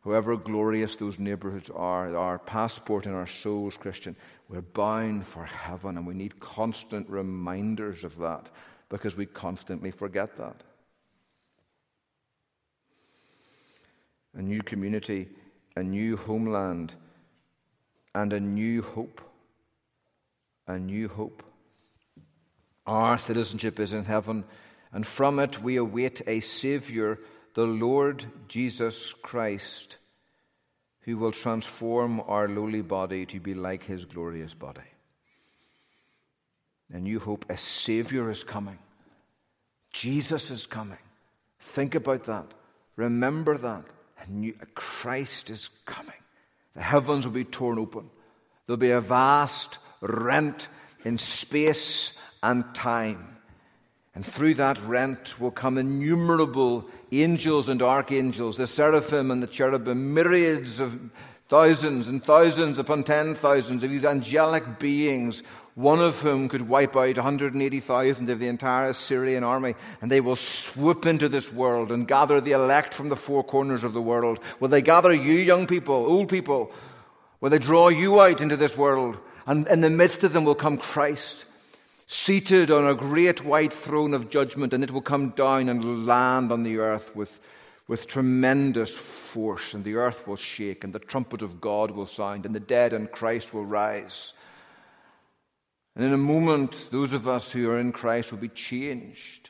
However 0.03 0.35
glorious 0.35 0.95
those 0.95 1.17
neighborhoods 1.17 1.69
are, 1.69 2.15
our 2.15 2.39
passport 2.39 3.05
and 3.05 3.15
our 3.15 3.27
souls, 3.27 3.77
Christian, 3.77 4.15
we're 4.49 4.61
bound 4.61 5.25
for 5.25 5.45
heaven, 5.45 5.97
and 5.97 6.05
we 6.05 6.13
need 6.13 6.39
constant 6.39 7.09
reminders 7.09 8.03
of 8.03 8.17
that 8.19 8.49
because 8.89 9.17
we 9.17 9.25
constantly 9.25 9.91
forget 9.91 10.35
that. 10.37 10.63
A 14.35 14.41
new 14.41 14.61
community, 14.61 15.29
a 15.75 15.83
new 15.83 16.15
homeland, 16.15 16.93
and 18.17 18.33
a 18.33 18.39
new 18.39 18.81
hope. 18.81 19.21
A 20.65 20.79
new 20.79 21.07
hope. 21.07 21.43
Our 22.87 23.17
citizenship 23.17 23.79
is 23.79 23.93
in 23.93 24.05
heaven, 24.05 24.43
and 24.91 25.05
from 25.05 25.39
it 25.39 25.61
we 25.61 25.75
await 25.75 26.21
a 26.25 26.39
Savior, 26.39 27.19
the 27.53 27.65
Lord 27.65 28.25
Jesus 28.47 29.13
Christ, 29.13 29.97
who 31.01 31.17
will 31.17 31.31
transform 31.31 32.21
our 32.27 32.47
lowly 32.47 32.81
body 32.81 33.25
to 33.27 33.39
be 33.39 33.53
like 33.53 33.83
his 33.83 34.05
glorious 34.05 34.53
body. 34.53 34.89
A 36.91 36.99
new 36.99 37.19
hope, 37.19 37.45
a 37.49 37.57
Savior 37.57 38.31
is 38.31 38.43
coming. 38.43 38.79
Jesus 39.91 40.49
is 40.49 40.65
coming. 40.65 41.05
Think 41.59 41.93
about 41.93 42.23
that. 42.23 42.47
Remember 42.95 43.57
that. 43.57 43.83
A 44.23 44.29
new, 44.31 44.53
Christ 44.73 45.51
is 45.51 45.69
coming. 45.85 46.23
The 46.77 46.83
heavens 46.83 47.25
will 47.25 47.33
be 47.33 47.43
torn 47.43 47.79
open. 47.79 48.07
There'll 48.67 48.77
be 48.77 48.91
a 48.91 49.01
vast 49.01 49.79
rent 49.99 50.67
in 51.03 51.17
space 51.17 52.13
and 52.43 52.63
time. 52.75 53.39
And 54.13 54.23
through 54.23 54.53
that 54.55 54.79
rent 54.83 55.41
will 55.41 55.49
come 55.49 55.79
innumerable 55.79 56.87
angels 57.11 57.67
and 57.67 57.81
archangels, 57.81 58.57
the 58.57 58.67
seraphim 58.67 59.31
and 59.31 59.41
the 59.41 59.47
cherubim, 59.47 60.13
myriads 60.13 60.79
of 60.79 60.99
thousands 61.47 62.09
and 62.09 62.23
thousands 62.23 62.77
upon 62.77 63.03
ten 63.03 63.33
thousands 63.33 63.83
of 63.83 63.89
these 63.89 64.05
angelic 64.05 64.77
beings, 64.77 65.41
one 65.77 65.99
of 65.99 66.19
whom 66.21 66.49
could 66.49 66.67
wipe 66.67 66.95
out 66.95 67.17
180,000 67.17 68.29
of 68.31 68.39
the 68.39 68.47
entire 68.47 68.93
Syrian 68.93 69.43
army, 69.43 69.75
and 70.01 70.11
they 70.11 70.21
will 70.21 70.35
swoop 70.35 71.05
into 71.05 71.29
this 71.29 71.53
world 71.53 71.91
and 71.91 72.07
gather 72.07 72.41
the 72.41 72.53
elect 72.53 72.95
from 72.95 73.09
the 73.09 73.15
four 73.15 73.43
corners 73.43 73.83
of 73.83 73.93
the 73.93 74.01
world. 74.01 74.39
Will 74.59 74.69
they 74.69 74.81
gather 74.81 75.13
you, 75.13 75.35
young 75.35 75.67
people, 75.67 75.93
old 75.93 76.29
people? 76.29 76.71
Will 77.41 77.51
they 77.51 77.59
draw 77.59 77.89
you 77.89 78.19
out 78.19 78.41
into 78.41 78.57
this 78.57 78.75
world? 78.75 79.19
And 79.45 79.67
in 79.67 79.81
the 79.81 79.91
midst 79.91 80.23
of 80.23 80.33
them 80.33 80.45
will 80.45 80.55
come 80.55 80.79
Christ 80.79 81.45
seated 82.07 82.71
on 82.71 82.87
a 82.87 82.95
great 82.95 83.45
white 83.45 83.71
throne 83.71 84.15
of 84.15 84.31
judgment, 84.31 84.73
and 84.73 84.83
it 84.83 84.89
will 84.89 85.01
come 85.01 85.29
down 85.29 85.69
and 85.69 86.07
land 86.07 86.51
on 86.51 86.63
the 86.63 86.79
earth 86.79 87.15
with, 87.15 87.39
with 87.87 88.07
tremendous 88.07 88.97
force, 88.97 89.75
and 89.75 89.83
the 89.83 89.93
earth 89.93 90.25
will 90.25 90.37
shake, 90.37 90.83
and 90.83 90.91
the 90.91 90.97
trumpet 90.97 91.43
of 91.43 91.61
God 91.61 91.91
will 91.91 92.07
sound, 92.07 92.47
and 92.47 92.55
the 92.55 92.59
dead 92.59 92.93
in 92.93 93.05
Christ 93.05 93.53
will 93.53 93.65
rise. 93.65 94.33
And 95.97 96.05
in 96.05 96.13
a 96.13 96.17
moment, 96.17 96.89
those 96.91 97.13
of 97.13 97.27
us 97.27 97.51
who 97.51 97.71
are 97.71 97.79
in 97.79 97.91
Christ 97.91 98.31
will 98.31 98.37
be 98.37 98.49
changed. 98.49 99.49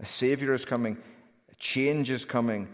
A 0.00 0.06
Savior 0.06 0.54
is 0.54 0.64
coming, 0.64 0.96
a 1.52 1.54
change 1.56 2.08
is 2.08 2.24
coming, 2.24 2.66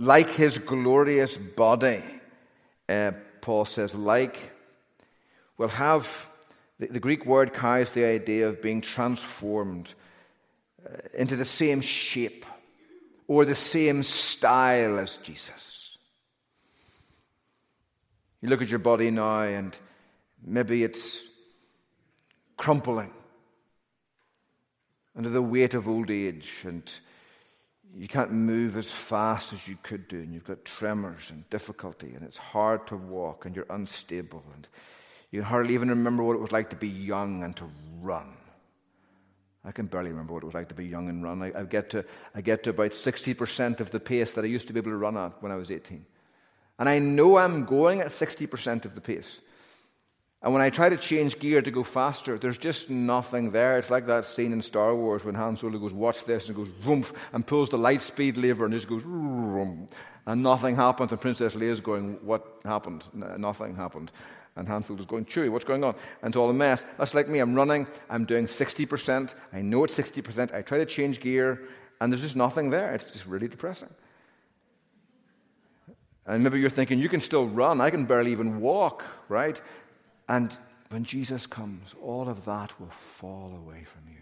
like 0.00 0.28
His 0.30 0.58
glorious 0.58 1.36
body. 1.36 2.02
Uh, 2.88 3.12
Paul 3.40 3.64
says, 3.64 3.94
like, 3.94 4.50
will 5.56 5.68
have, 5.68 6.26
the, 6.80 6.88
the, 6.88 7.00
Greek 7.00 7.26
word 7.26 7.54
carries 7.54 7.92
the 7.92 8.06
idea 8.06 8.48
of 8.48 8.60
being 8.60 8.80
transformed 8.80 9.94
uh, 10.84 10.96
into 11.14 11.36
the 11.36 11.44
same 11.44 11.80
shape 11.80 12.44
or 13.28 13.44
the 13.44 13.54
same 13.54 14.02
style 14.02 14.98
as 14.98 15.18
Jesus. 15.18 15.85
You 18.46 18.50
look 18.50 18.62
at 18.62 18.68
your 18.68 18.78
body 18.78 19.10
now, 19.10 19.40
and 19.40 19.76
maybe 20.40 20.84
it's 20.84 21.20
crumpling 22.56 23.12
under 25.16 25.30
the 25.30 25.42
weight 25.42 25.74
of 25.74 25.88
old 25.88 26.12
age 26.12 26.48
and 26.62 26.88
you 27.92 28.06
can't 28.06 28.30
move 28.30 28.76
as 28.76 28.88
fast 28.88 29.52
as 29.52 29.66
you 29.66 29.76
could 29.82 30.06
do, 30.06 30.18
and 30.18 30.32
you've 30.32 30.44
got 30.44 30.64
tremors 30.64 31.30
and 31.30 31.50
difficulty, 31.50 32.12
and 32.14 32.22
it's 32.22 32.36
hard 32.36 32.86
to 32.86 32.96
walk, 32.96 33.46
and 33.46 33.56
you're 33.56 33.66
unstable, 33.68 34.44
and 34.54 34.68
you 35.32 35.42
hardly 35.42 35.74
even 35.74 35.88
remember 35.88 36.22
what 36.22 36.36
it 36.36 36.40
was 36.40 36.52
like 36.52 36.70
to 36.70 36.76
be 36.76 36.86
young 36.86 37.42
and 37.42 37.56
to 37.56 37.68
run. 38.00 38.32
I 39.64 39.72
can 39.72 39.86
barely 39.86 40.10
remember 40.10 40.34
what 40.34 40.44
it 40.44 40.46
was 40.46 40.54
like 40.54 40.68
to 40.68 40.74
be 40.76 40.86
young 40.86 41.08
and 41.08 41.20
run. 41.20 41.42
I, 41.42 41.52
I, 41.58 41.64
get, 41.64 41.90
to, 41.90 42.04
I 42.32 42.42
get 42.42 42.62
to 42.62 42.70
about 42.70 42.92
60% 42.92 43.80
of 43.80 43.90
the 43.90 43.98
pace 43.98 44.34
that 44.34 44.44
I 44.44 44.48
used 44.48 44.68
to 44.68 44.72
be 44.72 44.78
able 44.78 44.92
to 44.92 44.96
run 44.98 45.16
at 45.16 45.42
when 45.42 45.50
I 45.50 45.56
was 45.56 45.72
18. 45.72 46.06
And 46.78 46.88
I 46.88 46.98
know 46.98 47.38
I'm 47.38 47.64
going 47.64 48.00
at 48.00 48.08
60% 48.08 48.84
of 48.84 48.94
the 48.94 49.00
pace. 49.00 49.40
And 50.42 50.52
when 50.52 50.62
I 50.62 50.70
try 50.70 50.88
to 50.88 50.96
change 50.96 51.38
gear 51.38 51.62
to 51.62 51.70
go 51.70 51.82
faster, 51.82 52.38
there's 52.38 52.58
just 52.58 52.90
nothing 52.90 53.50
there. 53.50 53.78
It's 53.78 53.90
like 53.90 54.06
that 54.06 54.24
scene 54.24 54.52
in 54.52 54.60
Star 54.62 54.94
Wars 54.94 55.24
when 55.24 55.34
Han 55.34 55.56
Solo 55.56 55.78
goes, 55.78 55.92
Watch 55.92 56.24
this, 56.24 56.48
and 56.48 56.56
goes, 56.56 56.70
Rumph, 56.84 57.12
and 57.32 57.46
pulls 57.46 57.70
the 57.70 57.78
light 57.78 58.02
speed 58.02 58.36
lever, 58.36 58.64
and 58.64 58.74
just 58.74 58.88
goes, 58.88 59.02
Rumph, 59.02 59.88
and 60.26 60.42
nothing 60.42 60.76
happens. 60.76 61.10
And 61.10 61.20
Princess 61.20 61.54
Leia's 61.54 61.80
going, 61.80 62.18
What 62.22 62.60
happened? 62.64 63.04
nothing 63.12 63.74
happened. 63.74 64.12
And 64.56 64.68
Han 64.68 64.84
Solo's 64.84 65.04
going, 65.06 65.26
Chewie, 65.26 65.50
what's 65.50 65.64
going 65.64 65.84
on? 65.84 65.94
And 66.22 66.32
it's 66.32 66.36
all 66.36 66.48
a 66.48 66.54
mess. 66.54 66.84
That's 66.96 67.12
like 67.12 67.28
me. 67.28 67.40
I'm 67.40 67.54
running, 67.54 67.86
I'm 68.08 68.24
doing 68.24 68.46
60%. 68.46 69.34
I 69.52 69.60
know 69.60 69.84
it's 69.84 69.98
60%. 69.98 70.54
I 70.54 70.62
try 70.62 70.78
to 70.78 70.86
change 70.86 71.20
gear, 71.20 71.68
and 72.00 72.12
there's 72.12 72.22
just 72.22 72.36
nothing 72.36 72.70
there. 72.70 72.94
It's 72.94 73.04
just 73.04 73.26
really 73.26 73.48
depressing. 73.48 73.90
And 76.26 76.42
maybe 76.42 76.60
you're 76.60 76.70
thinking, 76.70 76.98
you 76.98 77.08
can 77.08 77.20
still 77.20 77.46
run. 77.46 77.80
I 77.80 77.90
can 77.90 78.04
barely 78.04 78.32
even 78.32 78.60
walk, 78.60 79.04
right? 79.28 79.60
And 80.28 80.56
when 80.88 81.04
Jesus 81.04 81.46
comes, 81.46 81.94
all 82.02 82.28
of 82.28 82.44
that 82.46 82.78
will 82.80 82.90
fall 82.90 83.54
away 83.56 83.84
from 83.84 84.02
you. 84.08 84.20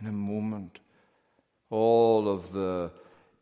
In 0.00 0.06
a 0.06 0.12
moment, 0.12 0.80
all 1.68 2.28
of 2.28 2.52
the 2.52 2.90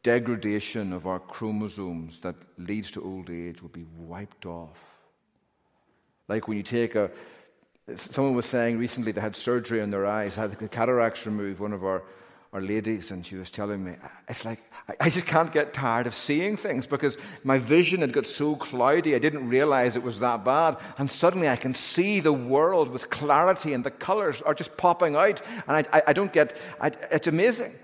degradation 0.03 0.93
of 0.93 1.07
our 1.07 1.19
chromosomes 1.19 2.19
that 2.19 2.37
leads 2.57 2.91
to 2.93 3.05
old 3.05 3.31
age 3.31 3.61
will 3.63 3.69
be 3.69 3.85
wiped 3.99 4.47
off. 4.47 4.79
Like 6.29 6.49
when 6.49 6.57
you 6.57 6.63
take 6.63 6.95
a, 6.95 7.11
someone 7.97 8.35
was 8.35 8.47
saying 8.47 8.79
recently 8.79 9.13
they 9.13 9.21
had 9.21 9.37
surgery 9.37 9.81
on 9.81 9.91
their 9.91 10.07
eyes, 10.07 10.37
had 10.37 10.53
the 10.53 10.69
cataracts 10.69 11.27
removed, 11.27 11.61
one 11.61 11.73
of 11.73 11.85
our 11.85 12.03
our 12.53 12.61
ladies, 12.63 13.11
and 13.11 13.27
she 13.27 13.37
was 13.37 13.51
telling 13.51 13.85
me, 13.85 13.93
it's 14.27 14.45
like, 14.45 14.59
I 15.01 15.11
just 15.11 15.27
can't 15.27 15.53
get 15.53 15.75
tired 15.75 16.07
of 16.07 16.15
seeing 16.15 16.57
things 16.57 16.87
because 16.87 17.19
my 17.45 17.59
vision 17.59 18.01
had 18.01 18.13
got 18.13 18.25
so 18.25 18.57
cloudy, 18.57 19.15
I 19.15 19.19
didn't 19.19 19.49
realize 19.49 19.97
it 19.97 20.03
was 20.03 20.21
that 20.21 20.45
bad. 20.45 20.79
And 20.97 21.11
suddenly 21.11 21.49
I 21.49 21.57
can 21.57 21.75
see 21.75 22.21
the 22.21 22.33
world 22.33 22.89
with 22.89 23.11
clarity, 23.11 23.75
and 23.75 23.85
the 23.85 23.91
colors 23.91 24.41
are 24.43 24.55
just 24.55 24.77
popping 24.79 25.15
out, 25.15 25.43
and 25.67 25.77
I, 25.77 25.99
I, 25.99 26.03
I 26.09 26.13
don't 26.15 26.33
get, 26.33 26.57
I, 26.81 26.91
it's 27.11 27.27
amazing. 27.27 27.75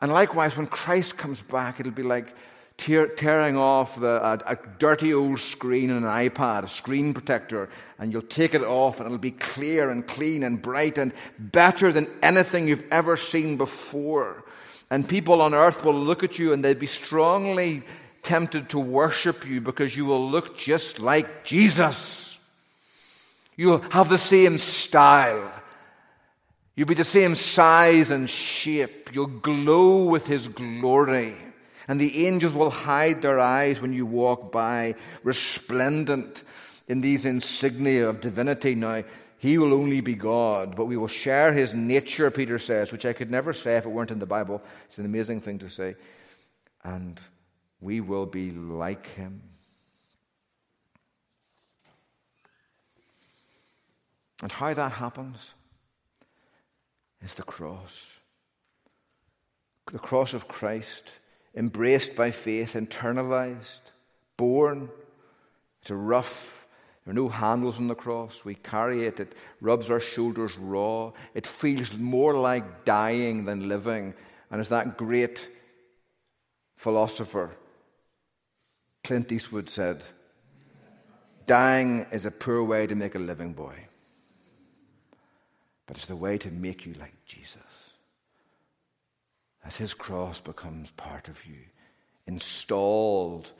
And 0.00 0.10
likewise, 0.12 0.56
when 0.56 0.66
Christ 0.66 1.18
comes 1.18 1.42
back, 1.42 1.78
it'll 1.78 1.92
be 1.92 2.02
like, 2.02 2.34
tear, 2.80 3.06
tearing 3.06 3.56
off 3.56 4.00
the, 4.00 4.08
a, 4.08 4.52
a, 4.54 4.58
dirty 4.78 5.12
old 5.12 5.38
screen 5.38 5.90
on 5.90 5.98
an 5.98 6.30
iPad, 6.30 6.64
a 6.64 6.68
screen 6.68 7.12
protector, 7.12 7.68
and 7.98 8.12
you'll 8.12 8.22
take 8.22 8.54
it 8.54 8.62
off 8.62 8.98
and 8.98 9.06
it'll 9.06 9.18
be 9.18 9.30
clear 9.30 9.90
and 9.90 10.06
clean 10.06 10.42
and 10.42 10.60
bright 10.62 10.96
and 10.96 11.12
better 11.38 11.92
than 11.92 12.08
anything 12.22 12.66
you've 12.66 12.86
ever 12.90 13.16
seen 13.16 13.56
before. 13.56 14.44
And 14.88 15.06
people 15.08 15.42
on 15.42 15.54
earth 15.54 15.84
will 15.84 15.94
look 15.94 16.24
at 16.24 16.38
you 16.38 16.52
and 16.52 16.64
they'll 16.64 16.74
be 16.74 16.86
strongly 16.86 17.82
tempted 18.22 18.70
to 18.70 18.78
worship 18.78 19.46
you 19.46 19.60
because 19.60 19.94
you 19.94 20.06
will 20.06 20.30
look 20.30 20.58
just 20.58 20.98
like 20.98 21.44
Jesus. 21.44 22.38
You'll 23.56 23.82
have 23.90 24.08
the 24.08 24.18
same 24.18 24.56
style. 24.56 25.52
You'll 26.74 26.88
be 26.88 26.94
the 26.94 27.04
same 27.04 27.34
size 27.34 28.10
and 28.10 28.28
shape. 28.28 29.10
You'll 29.14 29.26
glow 29.26 30.04
with 30.04 30.26
His 30.26 30.48
glory 30.48 31.36
and 31.88 32.00
the 32.00 32.26
angels 32.26 32.54
will 32.54 32.70
hide 32.70 33.22
their 33.22 33.38
eyes 33.38 33.80
when 33.80 33.92
you 33.92 34.06
walk 34.06 34.52
by, 34.52 34.94
resplendent 35.22 36.42
in 36.88 37.00
these 37.00 37.24
insignia 37.24 38.08
of 38.08 38.20
divinity. 38.20 38.74
Now, 38.74 39.04
he 39.38 39.56
will 39.56 39.72
only 39.72 40.00
be 40.02 40.14
God, 40.14 40.76
but 40.76 40.84
we 40.84 40.96
will 40.96 41.08
share 41.08 41.52
his 41.52 41.72
nature, 41.72 42.30
Peter 42.30 42.58
says, 42.58 42.92
which 42.92 43.06
I 43.06 43.14
could 43.14 43.30
never 43.30 43.54
say 43.54 43.76
if 43.76 43.86
it 43.86 43.88
weren't 43.88 44.10
in 44.10 44.18
the 44.18 44.26
Bible. 44.26 44.60
It's 44.86 44.98
an 44.98 45.06
amazing 45.06 45.40
thing 45.40 45.60
to 45.60 45.70
say. 45.70 45.96
And 46.84 47.18
we 47.80 48.00
will 48.00 48.26
be 48.26 48.50
like 48.50 49.06
him. 49.14 49.40
And 54.42 54.52
how 54.52 54.74
that 54.74 54.92
happens 54.92 55.38
is 57.22 57.34
the 57.34 57.42
cross. 57.42 57.98
The 59.92 59.98
cross 59.98 60.34
of 60.34 60.48
Christ 60.48 61.04
embraced 61.54 62.16
by 62.16 62.30
faith, 62.30 62.74
internalized, 62.74 63.80
born. 64.36 64.88
It's 65.82 65.90
a 65.90 65.96
rough, 65.96 66.66
There 67.04 67.12
are 67.12 67.14
no 67.14 67.28
handles 67.28 67.78
on 67.78 67.88
the 67.88 67.94
cross. 67.94 68.44
We 68.44 68.54
carry 68.54 69.06
it. 69.06 69.20
It 69.20 69.32
rubs 69.60 69.90
our 69.90 70.00
shoulders 70.00 70.56
raw. 70.58 71.12
It 71.34 71.46
feels 71.46 71.96
more 71.96 72.34
like 72.34 72.84
dying 72.84 73.44
than 73.44 73.68
living. 73.68 74.14
And 74.50 74.60
as 74.60 74.68
that 74.68 74.96
great 74.96 75.48
philosopher 76.76 77.50
Clint 79.02 79.32
Eastwood 79.32 79.68
said, 79.68 80.04
dying 81.46 82.06
is 82.12 82.26
a 82.26 82.30
poor 82.30 82.62
way 82.62 82.86
to 82.86 82.94
make 82.94 83.14
a 83.14 83.18
living 83.18 83.52
boy, 83.52 83.74
but 85.86 85.96
it's 85.96 86.06
the 86.06 86.16
way 86.16 86.38
to 86.38 86.50
make 86.50 86.86
you 86.86 86.94
like 86.94 87.14
Jesus. 87.24 87.69
As 89.64 89.76
his 89.76 89.94
cross 89.94 90.40
becomes 90.40 90.90
part 90.92 91.28
of 91.28 91.44
you, 91.46 91.58
installed 92.26 93.52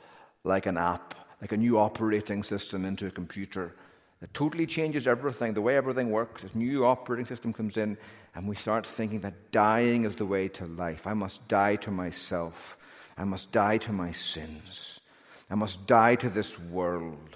like 0.43 0.65
an 0.65 0.77
app 0.77 1.15
like 1.41 1.51
a 1.51 1.57
new 1.57 1.79
operating 1.79 2.43
system 2.43 2.85
into 2.85 3.07
a 3.07 3.11
computer. 3.11 3.73
It 4.21 4.31
totally 4.33 4.67
changes 4.67 5.07
everything, 5.07 5.55
the 5.55 5.61
way 5.61 5.75
everything 5.75 6.11
works. 6.11 6.43
This 6.43 6.53
new 6.53 6.85
operating 6.85 7.25
system 7.25 7.51
comes 7.51 7.77
in, 7.77 7.97
and 8.35 8.47
we 8.47 8.55
start 8.55 8.85
thinking 8.85 9.21
that 9.21 9.51
dying 9.51 10.05
is 10.05 10.15
the 10.15 10.25
way 10.25 10.47
to 10.49 10.67
life. 10.67 11.07
I 11.07 11.13
must 11.13 11.47
die 11.47 11.77
to 11.77 11.89
myself. 11.89 12.77
I 13.17 13.23
must 13.23 13.51
die 13.51 13.79
to 13.79 13.91
my 13.91 14.11
sins. 14.11 14.99
I 15.49 15.55
must 15.55 15.87
die 15.87 16.15
to 16.15 16.29
this 16.29 16.57
world. 16.59 17.35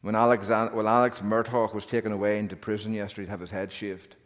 When 0.00 0.14
Alex, 0.14 0.48
well, 0.48 0.88
Alex 0.88 1.20
Murdaugh 1.20 1.72
was 1.72 1.86
taken 1.86 2.12
away 2.12 2.38
into 2.38 2.56
prison 2.56 2.92
yesterday 2.92 3.26
to 3.26 3.30
have 3.30 3.40
his 3.40 3.50
head 3.50 3.72
shaved, 3.72 4.16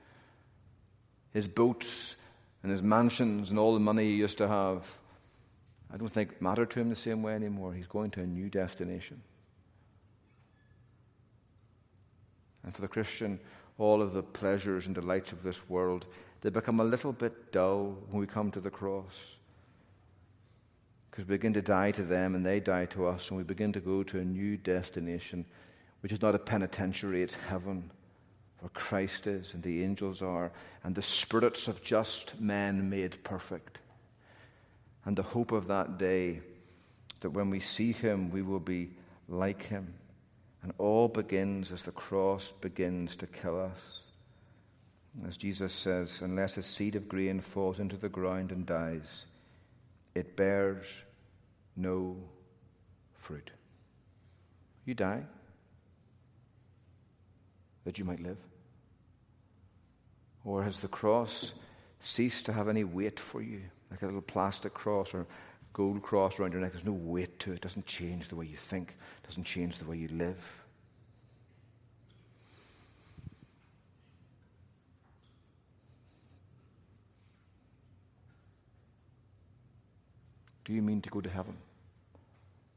his 1.32 1.46
boats 1.46 2.16
and 2.62 2.72
his 2.72 2.82
mansions 2.82 3.50
and 3.50 3.58
all 3.58 3.74
the 3.74 3.80
money 3.80 4.04
he 4.04 4.14
used 4.14 4.38
to 4.38 4.48
have 4.48 4.86
I 5.92 5.96
don't 5.96 6.12
think 6.12 6.40
matter 6.42 6.66
to 6.66 6.80
him 6.80 6.90
the 6.90 6.96
same 6.96 7.22
way 7.22 7.34
anymore. 7.34 7.72
He's 7.72 7.86
going 7.86 8.10
to 8.12 8.20
a 8.20 8.26
new 8.26 8.50
destination. 8.50 9.22
And 12.62 12.74
for 12.74 12.82
the 12.82 12.88
Christian, 12.88 13.40
all 13.78 14.02
of 14.02 14.12
the 14.12 14.22
pleasures 14.22 14.86
and 14.86 14.94
delights 14.94 15.32
of 15.32 15.42
this 15.42 15.68
world, 15.68 16.06
they 16.42 16.50
become 16.50 16.80
a 16.80 16.84
little 16.84 17.12
bit 17.12 17.52
dull 17.52 17.96
when 18.10 18.20
we 18.20 18.26
come 18.26 18.50
to 18.50 18.60
the 18.60 18.70
cross. 18.70 19.14
Because 21.10 21.26
we 21.26 21.36
begin 21.36 21.54
to 21.54 21.62
die 21.62 21.92
to 21.92 22.02
them 22.02 22.34
and 22.34 22.44
they 22.44 22.60
die 22.60 22.86
to 22.86 23.06
us, 23.06 23.28
and 23.30 23.38
we 23.38 23.44
begin 23.44 23.72
to 23.72 23.80
go 23.80 24.02
to 24.02 24.18
a 24.18 24.24
new 24.24 24.58
destination, 24.58 25.46
which 26.02 26.12
is 26.12 26.20
not 26.20 26.34
a 26.34 26.38
penitentiary, 26.38 27.22
it's 27.22 27.34
heaven, 27.34 27.90
where 28.60 28.70
Christ 28.70 29.26
is 29.26 29.54
and 29.54 29.62
the 29.62 29.82
angels 29.82 30.22
are, 30.22 30.50
and 30.84 30.94
the 30.94 31.02
spirits 31.02 31.68
of 31.68 31.82
just 31.82 32.40
men 32.40 32.90
made 32.90 33.22
perfect 33.24 33.78
and 35.08 35.16
the 35.16 35.22
hope 35.22 35.52
of 35.52 35.68
that 35.68 35.96
day 35.96 36.38
that 37.20 37.30
when 37.30 37.48
we 37.48 37.60
see 37.60 37.92
him, 37.92 38.30
we 38.30 38.42
will 38.42 38.60
be 38.60 38.90
like 39.26 39.62
him. 39.62 39.94
And 40.62 40.70
all 40.76 41.08
begins 41.08 41.72
as 41.72 41.82
the 41.82 41.92
cross 41.92 42.52
begins 42.60 43.16
to 43.16 43.26
kill 43.26 43.58
us. 43.58 44.00
As 45.26 45.38
Jesus 45.38 45.72
says, 45.72 46.20
unless 46.20 46.58
a 46.58 46.62
seed 46.62 46.94
of 46.94 47.08
grain 47.08 47.40
falls 47.40 47.78
into 47.78 47.96
the 47.96 48.10
ground 48.10 48.52
and 48.52 48.66
dies, 48.66 49.24
it 50.14 50.36
bears 50.36 50.84
no 51.74 52.14
fruit. 53.14 53.50
You 54.84 54.92
die 54.92 55.22
that 57.88 57.98
you 57.98 58.04
might 58.04 58.22
live? 58.22 58.36
Or 60.44 60.62
has 60.62 60.80
the 60.80 60.88
cross 60.88 61.54
ceased 62.00 62.44
to 62.46 62.52
have 62.52 62.68
any 62.68 62.84
weight 62.84 63.18
for 63.18 63.40
you? 63.40 63.62
like 63.90 64.02
a 64.02 64.06
little 64.06 64.20
plastic 64.20 64.74
cross 64.74 65.14
or 65.14 65.26
gold 65.72 66.02
cross 66.02 66.38
around 66.38 66.52
your 66.52 66.60
neck. 66.60 66.72
There's 66.72 66.84
no 66.84 66.92
weight 66.92 67.38
to 67.40 67.52
it. 67.52 67.56
It 67.56 67.60
doesn't 67.62 67.86
change 67.86 68.28
the 68.28 68.36
way 68.36 68.46
you 68.46 68.56
think, 68.56 68.96
it 69.22 69.26
doesn't 69.26 69.44
change 69.44 69.78
the 69.78 69.86
way 69.86 69.96
you 69.96 70.08
live. 70.08 70.64
Do 80.64 80.74
you 80.74 80.82
mean 80.82 81.00
to 81.00 81.08
go 81.08 81.22
to 81.22 81.30
heaven? 81.30 81.56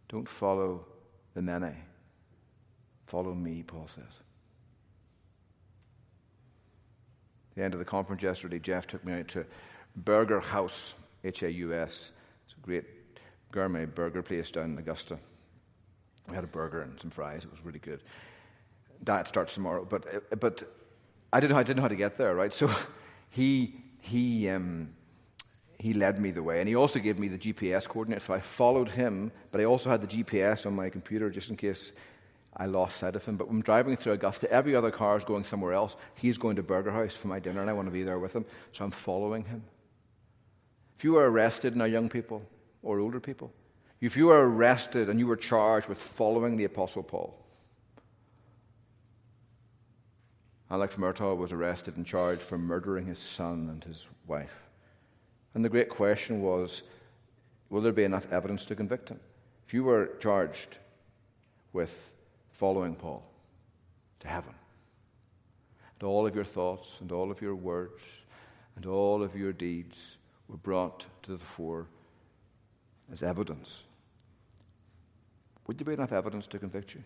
Don't 0.07 0.29
follow 0.29 0.85
the 1.33 1.41
many. 1.41 1.75
Follow 3.05 3.33
me, 3.33 3.63
Paul 3.63 3.89
says. 3.93 4.05
At 4.05 4.21
the 7.55 7.63
end 7.63 7.73
of 7.73 7.79
the 7.79 7.85
conference 7.85 8.23
yesterday, 8.23 8.59
Jeff 8.59 8.87
took 8.87 9.03
me 9.05 9.13
out 9.13 9.27
to 9.29 9.45
Burger 9.95 10.39
Haus, 10.39 10.93
H 11.23 11.43
A 11.43 11.51
U 11.51 11.73
S. 11.73 12.11
It's 12.45 12.55
a 12.57 12.65
great 12.65 12.85
gourmet 13.51 13.85
burger 13.85 14.21
place 14.21 14.51
down 14.51 14.71
in 14.71 14.77
Augusta. 14.77 15.17
We 16.29 16.35
had 16.35 16.43
a 16.43 16.47
burger 16.47 16.81
and 16.81 16.99
some 16.99 17.09
fries. 17.09 17.43
It 17.43 17.51
was 17.51 17.63
really 17.65 17.79
good. 17.79 18.01
Diet 19.03 19.27
starts 19.27 19.53
tomorrow, 19.53 19.85
but 19.85 20.39
but 20.39 20.63
I 21.33 21.39
didn't 21.39 21.53
know 21.53 21.59
I 21.59 21.63
didn't 21.63 21.77
know 21.77 21.83
how 21.83 21.87
to 21.87 21.95
get 21.95 22.17
there, 22.17 22.35
right? 22.35 22.53
So 22.53 22.69
he 23.29 23.75
he 23.99 24.49
um, 24.49 24.89
he 25.79 25.93
led 25.93 26.19
me 26.19 26.31
the 26.31 26.43
way, 26.43 26.59
and 26.59 26.69
he 26.69 26.75
also 26.75 26.99
gave 26.99 27.17
me 27.17 27.27
the 27.27 27.37
GPS 27.37 27.87
coordinates. 27.87 28.25
So 28.25 28.33
I 28.33 28.39
followed 28.39 28.89
him, 28.89 29.31
but 29.51 29.59
I 29.59 29.65
also 29.65 29.89
had 29.89 30.01
the 30.01 30.07
GPS 30.07 30.65
on 30.65 30.75
my 30.75 30.89
computer 30.89 31.29
just 31.29 31.49
in 31.49 31.57
case 31.57 31.91
I 32.55 32.65
lost 32.65 32.97
sight 32.97 33.15
of 33.15 33.25
him. 33.25 33.37
But 33.37 33.47
when 33.47 33.61
driving 33.61 33.95
through 33.95 34.13
Augusta, 34.13 34.51
every 34.51 34.75
other 34.75 34.91
car 34.91 35.17
is 35.17 35.23
going 35.23 35.43
somewhere 35.43 35.73
else. 35.73 35.95
He's 36.15 36.37
going 36.37 36.57
to 36.57 36.63
Burger 36.63 36.91
Haus 36.91 37.15
for 37.15 37.27
my 37.27 37.39
dinner, 37.39 37.61
and 37.61 37.69
I 37.69 37.73
want 37.73 37.87
to 37.87 37.93
be 37.93 38.03
there 38.03 38.19
with 38.19 38.33
him, 38.33 38.45
so 38.71 38.83
I'm 38.83 38.91
following 38.91 39.45
him. 39.45 39.63
If 40.97 41.03
you 41.03 41.13
were 41.13 41.29
arrested 41.29 41.75
now, 41.75 41.85
young 41.85 42.09
people 42.09 42.43
or 42.83 42.99
older 42.99 43.19
people, 43.19 43.51
if 44.01 44.17
you 44.17 44.27
were 44.27 44.49
arrested 44.49 45.09
and 45.09 45.19
you 45.19 45.27
were 45.27 45.37
charged 45.37 45.87
with 45.87 45.99
following 45.99 46.57
the 46.57 46.65
Apostle 46.65 47.03
Paul, 47.03 47.37
Alex 50.69 50.95
Murdaugh 50.95 51.35
was 51.35 51.51
arrested 51.51 51.97
and 51.97 52.05
charged 52.05 52.41
for 52.41 52.57
murdering 52.57 53.05
his 53.05 53.19
son 53.19 53.67
and 53.69 53.83
his 53.83 54.07
wife. 54.27 54.69
And 55.53 55.65
the 55.65 55.69
great 55.69 55.89
question 55.89 56.41
was 56.41 56.83
will 57.69 57.81
there 57.81 57.91
be 57.91 58.03
enough 58.03 58.31
evidence 58.31 58.65
to 58.65 58.75
convict 58.75 59.09
him? 59.09 59.19
If 59.67 59.73
you 59.73 59.83
were 59.83 60.11
charged 60.19 60.77
with 61.73 62.11
following 62.51 62.95
Paul 62.95 63.23
to 64.19 64.27
heaven, 64.27 64.53
and 65.99 66.07
all 66.07 66.27
of 66.27 66.35
your 66.35 66.43
thoughts 66.43 66.97
and 66.99 67.11
all 67.11 67.31
of 67.31 67.41
your 67.41 67.55
words 67.55 68.01
and 68.75 68.85
all 68.85 69.23
of 69.23 69.35
your 69.35 69.53
deeds 69.53 70.17
were 70.47 70.57
brought 70.57 71.05
to 71.23 71.31
the 71.31 71.43
fore 71.43 71.87
as 73.11 73.23
evidence. 73.23 73.83
Would 75.67 75.77
there 75.77 75.85
be 75.85 75.93
enough 75.93 76.11
evidence 76.11 76.47
to 76.47 76.59
convict 76.59 76.95
you? 76.95 77.03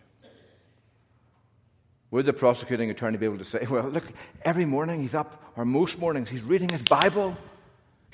Would 2.10 2.26
the 2.26 2.32
prosecuting 2.32 2.90
attorney 2.90 3.18
be 3.18 3.26
able 3.26 3.38
to 3.38 3.44
say, 3.44 3.66
well, 3.68 3.88
look, 3.88 4.04
every 4.42 4.64
morning 4.64 5.02
he's 5.02 5.14
up, 5.14 5.52
or 5.56 5.64
most 5.64 5.98
mornings, 5.98 6.28
he's 6.28 6.44
reading 6.44 6.68
his 6.68 6.82
Bible. 6.82 7.36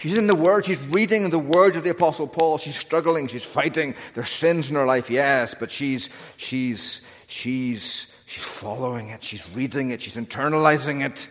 She's 0.02 0.18
in 0.18 0.26
the 0.26 0.34
Word. 0.34 0.66
She's 0.66 0.82
reading 0.82 1.30
the 1.30 1.38
words 1.38 1.76
of 1.76 1.84
the 1.84 1.90
Apostle 1.90 2.26
Paul. 2.26 2.58
She's 2.58 2.74
struggling. 2.74 3.28
She's 3.28 3.44
fighting. 3.44 3.94
There's 4.14 4.30
sins 4.30 4.68
in 4.68 4.74
her 4.74 4.84
life, 4.84 5.08
yes, 5.08 5.54
but 5.56 5.70
she's, 5.70 6.08
she's, 6.36 7.02
she's, 7.28 8.08
she's 8.26 8.42
following 8.42 9.10
it. 9.10 9.22
She's 9.22 9.48
reading 9.50 9.92
it. 9.92 10.02
She's 10.02 10.16
internalizing 10.16 11.06
it. 11.06 11.28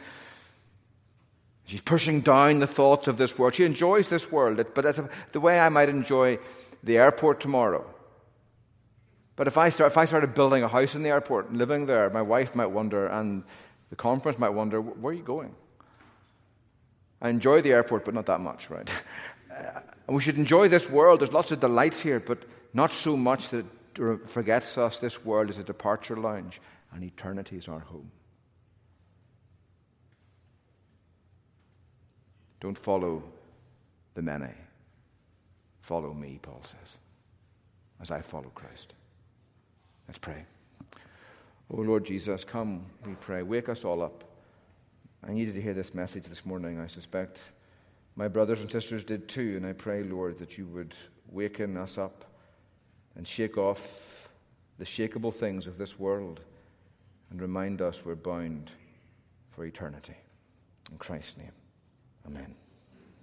She's 1.65 1.81
pushing 1.81 2.21
down 2.21 2.59
the 2.59 2.67
thoughts 2.67 3.09
of 3.09 3.17
this 3.17 3.37
world. 3.37 3.55
She 3.55 3.65
enjoys 3.65 4.07
this 4.07 4.31
world, 4.31 4.65
but 4.73 4.85
as 4.85 4.99
a, 4.99 5.09
the 5.33 5.41
way 5.41 5.59
I 5.59 5.67
might 5.67 5.89
enjoy 5.89 6.39
the 6.81 6.97
airport 6.97 7.41
tomorrow. 7.41 7.85
But 9.35 9.47
if 9.47 9.57
I, 9.57 9.67
start, 9.67 9.91
if 9.91 9.97
I 9.97 10.05
started 10.05 10.33
building 10.33 10.63
a 10.63 10.69
house 10.69 10.95
in 10.95 11.03
the 11.03 11.09
airport 11.09 11.49
and 11.49 11.57
living 11.57 11.87
there, 11.87 12.09
my 12.09 12.21
wife 12.21 12.55
might 12.55 12.67
wonder, 12.67 13.07
and 13.07 13.43
the 13.89 13.97
conference 13.97 14.39
might 14.39 14.51
wonder, 14.51 14.79
where 14.79 15.11
are 15.11 15.17
you 15.17 15.23
going? 15.23 15.55
I 17.21 17.29
enjoy 17.29 17.61
the 17.61 17.71
airport, 17.71 18.05
but 18.05 18.13
not 18.13 18.25
that 18.25 18.39
much, 18.39 18.69
right? 18.69 18.91
and 20.07 20.15
we 20.15 20.21
should 20.21 20.37
enjoy 20.37 20.67
this 20.67 20.89
world. 20.89 21.21
There's 21.21 21.33
lots 21.33 21.51
of 21.51 21.59
delights 21.59 22.01
here, 22.01 22.19
but 22.19 22.43
not 22.73 22.91
so 22.91 23.15
much 23.15 23.49
that 23.49 23.65
it 23.97 24.29
forgets 24.29 24.77
us 24.77 24.99
this 24.99 25.23
world 25.23 25.49
is 25.49 25.57
a 25.57 25.63
departure 25.63 26.15
lounge 26.15 26.61
and 26.93 27.03
eternity 27.03 27.57
is 27.57 27.67
our 27.67 27.79
home. 27.79 28.11
Don't 32.59 32.77
follow 32.77 33.23
the 34.13 34.21
many. 34.21 34.53
Follow 35.81 36.13
me, 36.13 36.39
Paul 36.41 36.61
says, 36.63 36.97
as 37.99 38.11
I 38.11 38.21
follow 38.21 38.51
Christ. 38.53 38.93
Let's 40.07 40.19
pray. 40.19 40.45
Oh 41.73 41.81
Lord 41.81 42.05
Jesus, 42.05 42.43
come, 42.43 42.85
we 43.05 43.13
pray. 43.15 43.43
Wake 43.43 43.69
us 43.69 43.83
all 43.83 44.01
up. 44.01 44.23
I 45.27 45.33
needed 45.33 45.55
to 45.55 45.61
hear 45.61 45.73
this 45.73 45.93
message 45.93 46.25
this 46.25 46.45
morning, 46.45 46.79
I 46.79 46.87
suspect. 46.87 47.39
My 48.15 48.27
brothers 48.27 48.59
and 48.59 48.71
sisters 48.71 49.03
did 49.03 49.27
too, 49.27 49.55
and 49.55 49.65
I 49.65 49.73
pray, 49.73 50.03
Lord, 50.03 50.39
that 50.39 50.57
you 50.57 50.65
would 50.67 50.93
waken 51.29 51.77
us 51.77 51.97
up 51.97 52.25
and 53.15 53.27
shake 53.27 53.57
off 53.57 54.29
the 54.79 54.85
shakable 54.85 55.33
things 55.33 55.67
of 55.67 55.77
this 55.77 55.99
world 55.99 56.41
and 57.29 57.41
remind 57.41 57.81
us 57.81 58.03
we're 58.03 58.15
bound 58.15 58.71
for 59.51 59.65
eternity. 59.65 60.15
In 60.91 60.97
Christ's 60.97 61.37
name. 61.37 61.51
Amen. 62.25 62.55